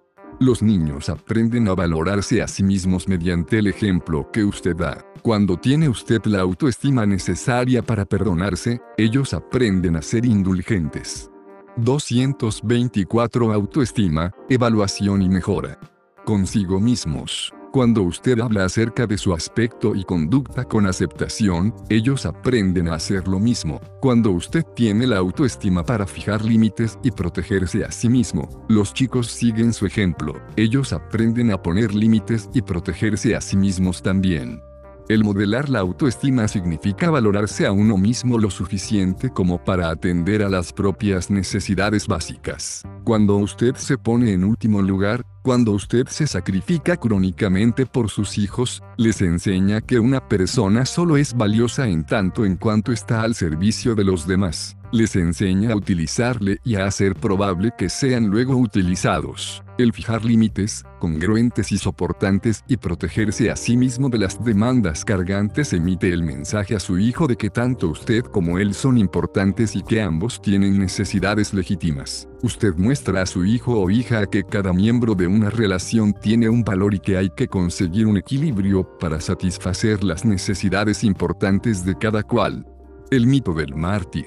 Los 0.40 0.62
niños 0.62 1.09
aprenden 1.09 1.68
a 1.68 1.75
valorarse 1.75 2.42
a 2.42 2.49
sí 2.49 2.64
mismos 2.64 3.07
mediante 3.07 3.59
el 3.59 3.68
ejemplo 3.68 4.29
que 4.33 4.45
usted 4.45 4.75
da. 4.75 5.05
Cuando 5.23 5.57
tiene 5.57 5.88
usted 5.88 6.21
la 6.25 6.40
autoestima 6.40 7.07
necesaria 7.07 7.83
para 7.83 8.05
perdonarse, 8.05 8.81
ellos 8.97 9.35
aprenden 9.35 9.97
a 9.97 10.03
ser 10.03 10.27
indulgentes. 10.27 11.31
224 11.77 13.53
Autoestima, 13.53 14.33
evaluación 14.49 15.23
y 15.23 15.29
mejora. 15.29 15.79
Consigo 16.25 16.81
mismos. 16.81 17.53
Cuando 17.72 18.02
usted 18.02 18.38
habla 18.38 18.66
acerca 18.66 19.06
de 19.06 19.16
su 19.16 19.32
aspecto 19.32 19.94
y 19.94 20.04
conducta 20.04 20.62
con 20.62 20.87
aceptación, 20.87 21.74
ellos 21.88 22.26
aprenden 22.26 22.88
a 22.88 22.96
hacer 22.96 23.26
lo 23.26 23.40
mismo. 23.40 23.80
Cuando 23.98 24.30
usted 24.30 24.62
tiene 24.76 25.06
la 25.06 25.16
autoestima 25.16 25.82
para 25.82 26.06
fijar 26.06 26.44
límites 26.44 26.98
y 27.02 27.11
protegerse 27.12 27.82
a 27.82 27.90
sí 27.90 28.11
mismo, 28.11 28.66
los 28.68 28.92
chicos 28.92 29.28
siguen 29.28 29.72
su 29.72 29.87
ejemplo. 29.87 30.35
Ellos 30.56 30.92
aprenden 30.92 31.50
a 31.50 31.62
poner 31.62 31.94
límites 31.94 32.50
y 32.52 32.61
protegerse 32.61 33.35
a 33.35 33.40
sí 33.40 33.56
mismos 33.56 34.02
también. 34.02 34.61
El 35.08 35.24
modelar 35.24 35.70
la 35.70 35.80
autoestima 35.80 36.48
significa 36.48 37.11
valorarse 37.11 37.66
a 37.66 37.72
uno 37.72 37.96
mismo 37.96 38.38
lo 38.38 38.50
suficiente 38.50 39.30
como 39.30 39.64
para 39.64 39.88
atender 39.88 40.42
a 40.42 40.50
las 40.50 40.74
propias 40.74 41.30
necesidades 41.30 42.06
básicas. 42.06 42.82
Cuando 43.02 43.37
usted 43.37 43.74
se 43.76 43.98
pone 43.98 44.32
en 44.32 44.44
último 44.44 44.80
lugar, 44.80 45.24
cuando 45.42 45.72
usted 45.72 46.07
se 46.07 46.28
sacrifica 46.28 46.96
crónicamente 46.96 47.85
por 47.85 48.11
sus 48.11 48.38
hijos, 48.38 48.81
les 48.96 49.20
enseña 49.22 49.81
que 49.81 49.98
una 49.98 50.28
persona 50.28 50.87
solo 50.87 51.16
es 51.16 51.35
valiosa 51.35 51.88
en 51.88 52.05
tanto 52.05 52.44
en 52.44 52.57
cuanto 52.57 52.92
está 52.92 53.22
al 53.22 53.35
servicio 53.35 53.96
de 53.96 54.05
los 54.05 54.26
demás. 54.26 54.76
Les 54.92 55.16
enseña 55.16 55.72
a 55.72 55.76
utilizarle 55.76 56.61
y 56.64 56.76
a 56.76 56.85
hacer 56.85 57.14
probable 57.14 57.72
que 57.76 57.88
sean 57.88 58.28
luego 58.28 58.57
utilizados. 58.57 59.62
El 59.78 59.92
fijar 59.92 60.24
límites, 60.24 60.85
congruentes 61.00 61.72
y 61.72 61.78
soportantes 61.78 62.62
y 62.68 62.76
protegerse 62.76 63.50
a 63.50 63.57
sí 63.57 63.76
mismo 63.76 64.11
de 64.11 64.18
las 64.18 64.44
demandas 64.44 65.05
cargantes 65.05 65.72
emite 65.72 66.12
el 66.12 66.22
mensaje 66.22 66.76
a 66.76 66.81
su 66.81 66.98
hijo 66.98 67.26
de 67.26 67.37
que 67.37 67.50
tanto 67.50 67.88
usted 67.88 68.22
como 68.22 68.59
él 68.59 68.74
son 68.74 68.96
importantes 68.96 69.74
y 69.74 69.83
que 69.83 70.02
ambos 70.02 70.40
tienen 70.40 70.78
necesidades 70.78 71.52
legítimas. 71.52 72.28
Usted 72.42 72.74
muestra 72.74 73.22
a 73.22 73.26
su 73.26 73.44
hijo 73.44 73.81
o 73.81 73.88
hija 73.88 74.26
que 74.26 74.42
cada 74.42 74.72
miembro 74.72 75.14
de 75.14 75.28
una 75.28 75.48
relación 75.48 76.12
tiene 76.12 76.48
un 76.48 76.64
valor 76.64 76.92
y 76.92 76.98
que 76.98 77.16
hay 77.16 77.31
que 77.31 77.46
conseguir 77.46 78.09
un 78.09 78.16
equilibrio 78.16 78.98
para 78.98 79.20
satisfacer 79.20 80.02
las 80.02 80.24
necesidades 80.24 81.05
importantes 81.05 81.85
de 81.85 81.96
cada 81.96 82.24
cual. 82.24 82.66
El 83.12 83.28
mito 83.28 83.55
del 83.55 83.76
mártir. 83.76 84.26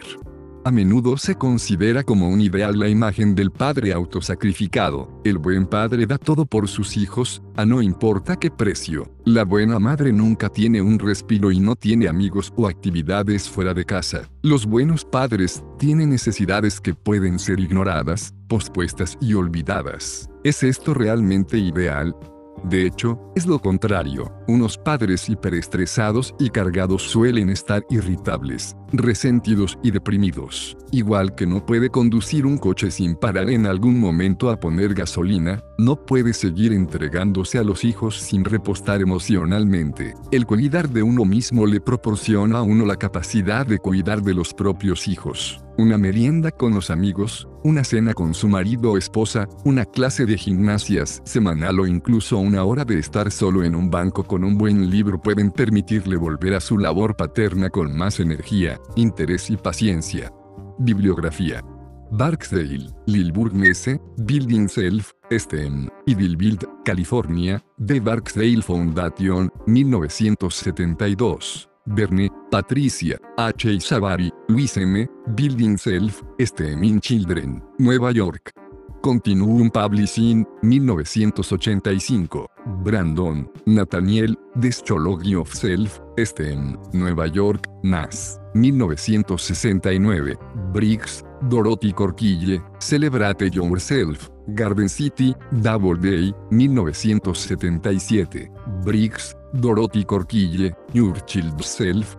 A 0.68 0.72
menudo 0.72 1.16
se 1.16 1.36
considera 1.36 2.02
como 2.02 2.28
un 2.28 2.42
ideal 2.42 2.80
la 2.80 2.90
imagen 2.90 3.36
del 3.36 3.52
padre 3.52 3.94
autosacrificado. 3.94 5.22
El 5.24 5.38
buen 5.38 5.68
padre 5.68 6.08
da 6.08 6.18
todo 6.18 6.48
por 6.48 6.68
sus 6.68 6.98
hijos, 6.98 7.44
a 7.56 7.68
no 7.68 7.84
importa 7.84 8.36
qué 8.38 8.50
precio. 8.50 9.08
La 9.26 9.44
buena 9.44 9.78
madre 9.78 10.12
nunca 10.12 10.50
tiene 10.50 10.82
un 10.82 10.98
respiro 10.98 11.52
y 11.52 11.60
no 11.60 11.76
tiene 11.76 12.08
amigos 12.08 12.52
o 12.56 12.68
actividades 12.68 13.48
fuera 13.48 13.76
de 13.76 13.86
casa. 13.86 14.28
Los 14.42 14.66
buenos 14.66 15.06
padres 15.06 15.64
tienen 15.78 16.10
necesidades 16.10 16.82
que 16.82 16.96
pueden 16.96 17.38
ser 17.38 17.60
ignoradas, 17.60 18.34
pospuestas 18.48 19.20
y 19.22 19.36
olvidadas. 19.36 20.32
¿Es 20.44 20.64
esto 20.64 20.96
realmente 20.96 21.60
ideal? 21.60 22.16
De 22.64 22.86
hecho, 22.86 23.20
es 23.36 23.46
lo 23.46 23.60
contrario. 23.60 24.32
Unos 24.48 24.78
padres 24.78 25.30
hiperestresados 25.30 26.34
y 26.40 26.50
cargados 26.50 27.04
suelen 27.04 27.50
estar 27.50 27.86
irritables, 27.90 28.76
resentidos 28.92 29.78
y 29.84 29.92
deprimidos. 29.92 30.78
Igual 30.92 31.36
que 31.36 31.46
no 31.46 31.66
puede 31.66 31.90
conducir 31.90 32.46
un 32.46 32.58
coche 32.58 32.90
sin 32.90 33.16
parar 33.16 33.50
en 33.50 33.66
algún 33.66 34.00
momento 34.00 34.50
a 34.50 34.60
poner 34.60 34.94
gasolina, 34.94 35.64
no 35.78 35.96
puede 36.06 36.34
seguir 36.34 36.74
entregándose 36.74 37.58
a 37.58 37.64
los 37.64 37.84
hijos 37.84 38.20
sin 38.20 38.46
repostar 38.46 39.02
emocionalmente. 39.02 40.14
El 40.32 40.46
cuidar 40.46 40.90
de 40.90 41.04
uno 41.04 41.26
mismo 41.26 41.66
le 41.66 41.82
proporciona 41.82 42.60
a 42.60 42.64
uno 42.64 42.86
la 42.86 42.96
capacidad 42.96 43.66
de 43.66 43.80
cuidar 43.80 44.22
de 44.22 44.34
los 44.34 44.54
propios 44.54 45.08
hijos 45.08 45.60
una 45.78 45.98
merienda 45.98 46.52
con 46.52 46.74
los 46.74 46.90
amigos, 46.90 47.48
una 47.64 47.84
cena 47.84 48.14
con 48.14 48.34
su 48.34 48.48
marido 48.48 48.92
o 48.92 48.98
esposa, 48.98 49.48
una 49.64 49.86
clase 49.86 50.26
de 50.26 50.38
gimnasias 50.38 51.22
semanal 51.26 51.80
o 51.80 51.88
incluso 51.88 52.38
una 52.38 52.64
hora 52.64 52.86
de 52.86 53.00
estar 53.00 53.32
solo 53.32 53.64
en 53.64 53.76
un 53.76 53.90
banco 53.90 54.24
con 54.24 54.44
un 54.44 54.58
buen 54.58 54.90
libro 54.90 55.22
pueden 55.22 55.52
permitirle 55.52 56.16
volver 56.16 56.54
a 56.54 56.60
su 56.60 56.78
labor 56.78 57.16
paterna 57.16 57.70
con 57.70 57.96
más 57.96 58.20
energía, 58.20 58.80
interés 58.96 59.50
y 59.50 59.58
paciencia. 59.58 60.32
Bibliografía. 60.78 61.64
Barksdale, 62.12 62.94
Lilburg 63.06 63.54
Messe, 63.54 64.00
Building 64.18 64.68
Self, 64.68 65.14
STEM, 65.30 65.90
Idlewild, 66.06 66.68
California, 66.84 67.62
The 67.78 68.00
Barksdale 68.00 68.62
Foundation, 68.62 69.50
1972. 69.66 71.68
Verne, 71.88 72.32
Patricia, 72.50 73.20
H. 73.38 73.66
Isavari, 73.66 74.32
Luis 74.48 74.78
M., 74.78 75.08
Building 75.28 75.78
Self, 75.78 76.24
STEM 76.38 77.00
Children, 77.00 77.62
Nueva 77.78 78.12
York. 78.12 78.54
Continuum 79.02 79.70
Publishing, 79.70 80.44
1985. 80.64 82.48
Brandon, 82.82 83.48
Nathaniel, 83.66 84.36
Deschology 84.56 85.36
of 85.36 85.54
Self, 85.54 86.02
STEM, 86.18 86.80
Nueva 86.94 87.28
York, 87.28 87.68
NAS, 87.84 88.40
1969. 88.56 90.36
Briggs, 90.74 91.24
Dorothy 91.42 91.94
Corquille, 91.94 92.62
Celebrate 92.80 93.54
Yourself, 93.54 94.30
Garden 94.48 94.90
City, 94.90 95.36
Double 95.52 95.96
Day, 95.96 96.32
1977. 96.52 98.50
Briggs, 98.84 99.36
Dorothy 99.54 100.06
Corquille, 100.06 100.76
Your 100.94 101.16
Child 101.26 101.64
Self, 101.64 102.18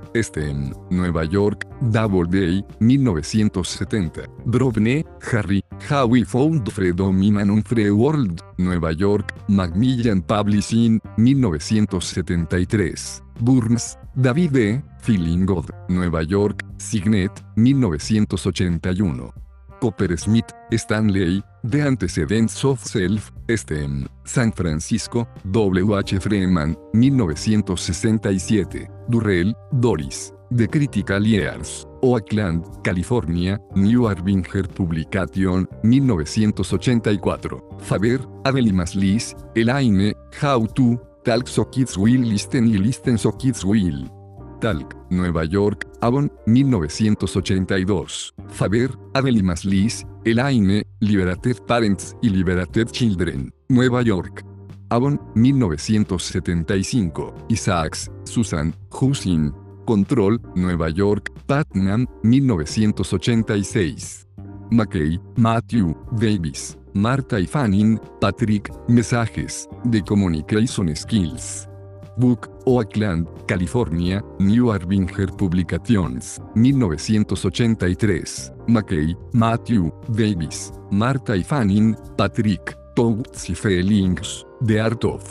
Nueva 0.91 1.25
York, 1.25 1.65
Double 1.91 2.27
Day, 2.27 2.63
1970. 2.81 4.23
Drobne, 4.47 5.05
Harry, 5.31 5.63
How 5.89 6.07
We 6.07 6.25
Found 6.25 6.71
Freedom 6.73 7.23
in 7.23 7.37
an 7.37 7.51
Unfree 7.51 7.91
World, 7.91 8.43
Nueva 8.59 8.93
York, 8.95 9.33
Macmillan 9.49 10.23
Publishing, 10.23 11.01
1973. 11.17 13.21
Burns, 13.41 13.97
David 14.15 14.57
E., 14.57 14.83
Feeling 15.07 15.47
God, 15.47 15.71
Nueva 15.89 16.25
York, 16.25 16.63
Signet, 16.79 17.31
1981. 17.55 19.31
Copper 19.81 20.17
Smith, 20.17 20.53
Stanley, 20.77 21.41
The 21.63 21.83
Antecedents 21.83 22.65
of 22.65 22.81
Self, 22.81 23.31
STEM, 23.49 24.09
San 24.25 24.51
Francisco, 24.51 25.29
W. 25.49 25.97
H. 25.97 26.19
Freeman, 26.19 26.75
1967. 26.93 28.89
Durrell, 29.09 29.55
Doris, 29.71 30.35
The 30.51 30.67
Critical 30.67 31.25
Years, 31.25 31.87
Oakland, 32.03 32.65
California, 32.83 33.61
New 33.77 34.09
Arbinger 34.09 34.67
Publication, 34.67 35.69
1984. 35.85 37.63
Faber, 37.79 38.19
Adelimas 38.43 38.97
Liz, 38.97 39.37
Elaine, 39.55 40.15
How 40.43 40.67
to, 40.67 41.01
Talk 41.23 41.47
So 41.47 41.65
Kids 41.71 41.97
Will 41.97 42.23
Listen 42.23 42.67
y 42.67 42.79
Listen 42.79 43.19
So 43.19 43.31
Kids 43.31 43.65
Will. 43.65 44.16
Talk, 44.61 44.95
Nueva 45.11 45.45
York, 45.45 45.87
Avon, 46.01 46.31
1982. 46.47 48.35
Faber, 48.49 48.91
Adelimas 49.15 49.65
Liz, 49.65 50.05
Elaine, 50.25 50.85
Liberated 51.01 51.57
Parents 51.67 52.17
y 52.23 52.31
Liberated 52.31 52.91
Children, 52.91 53.53
Nueva 53.69 54.03
York. 54.03 54.45
Avon, 54.89 55.21
1975. 55.35 57.35
Isaacs, 57.49 58.11
Susan, 58.25 58.75
Husin. 58.91 59.53
Control, 59.87 60.41
Nueva 60.55 60.91
York, 60.91 61.33
Patnam, 61.47 62.07
1986. 62.23 64.27
McKay, 64.71 65.19
Matthew, 65.37 65.95
Davis, 66.13 66.77
Marta 66.93 67.39
y 67.39 67.47
Fanning, 67.47 67.99
Patrick, 68.21 68.71
Mensajes, 68.89 69.69
de 69.85 70.03
Communication 70.03 70.95
Skills. 70.95 71.69
Book, 72.17 72.49
Oakland, 72.65 73.29
California, 73.47 74.23
New 74.39 74.73
Arbinger 74.73 75.31
Publications, 75.37 76.41
1983. 76.55 78.53
McKay, 78.69 79.17
Matthew, 79.33 79.91
Davis, 80.09 80.73
Marta 80.91 81.37
y 81.37 81.43
Fanning, 81.43 81.95
Patrick, 82.17 82.77
Thoughts 82.95 83.51
y 83.51 83.55
Feelings, 83.55 84.47
The 84.65 84.81
Art 84.81 85.05
of 85.05 85.23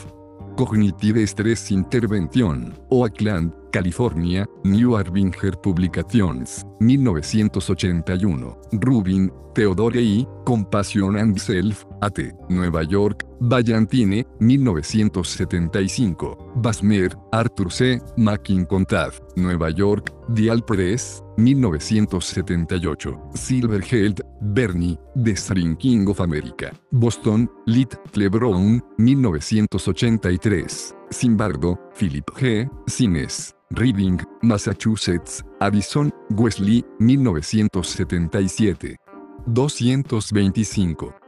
Cognitive 0.56 1.28
Stress 1.28 1.72
Intervention, 1.72 2.74
Oakland, 2.90 3.54
California, 3.76 4.48
New 4.64 4.96
Arbinger 4.96 5.58
Publications, 5.58 6.64
1981. 6.80 8.56
Rubin, 8.80 9.30
Theodore 9.54 9.98
I, 9.98 10.26
Compassion 10.46 11.18
and 11.18 11.38
Self, 11.38 11.86
AT, 12.00 12.20
Nueva 12.48 12.86
York, 12.86 13.26
Ballantine, 13.42 14.24
1975. 14.40 16.38
Basmer, 16.56 17.10
Arthur 17.34 17.70
C., 17.70 18.00
Mackincontad, 18.16 19.12
Nueva 19.36 19.70
York, 19.70 20.10
Dial 20.30 20.62
Press, 20.62 21.22
1978. 21.36 23.14
Silverhead, 23.34 24.22
Bernie, 24.40 24.98
The 25.18 25.36
Shrinking 25.36 26.08
of 26.08 26.22
America. 26.22 26.72
Boston, 26.94 27.50
Lit. 27.66 27.98
Clebrown, 28.14 28.82
1983. 28.98 30.96
Simbardo, 31.10 31.78
Philip 31.94 32.32
G. 32.38 32.68
Cines. 32.88 33.54
Reading, 33.72 34.22
Massachusetts, 34.44 35.42
Addison, 35.60 36.12
Wesley, 36.32 36.84
1977. 37.00 38.96
225. 39.54 41.25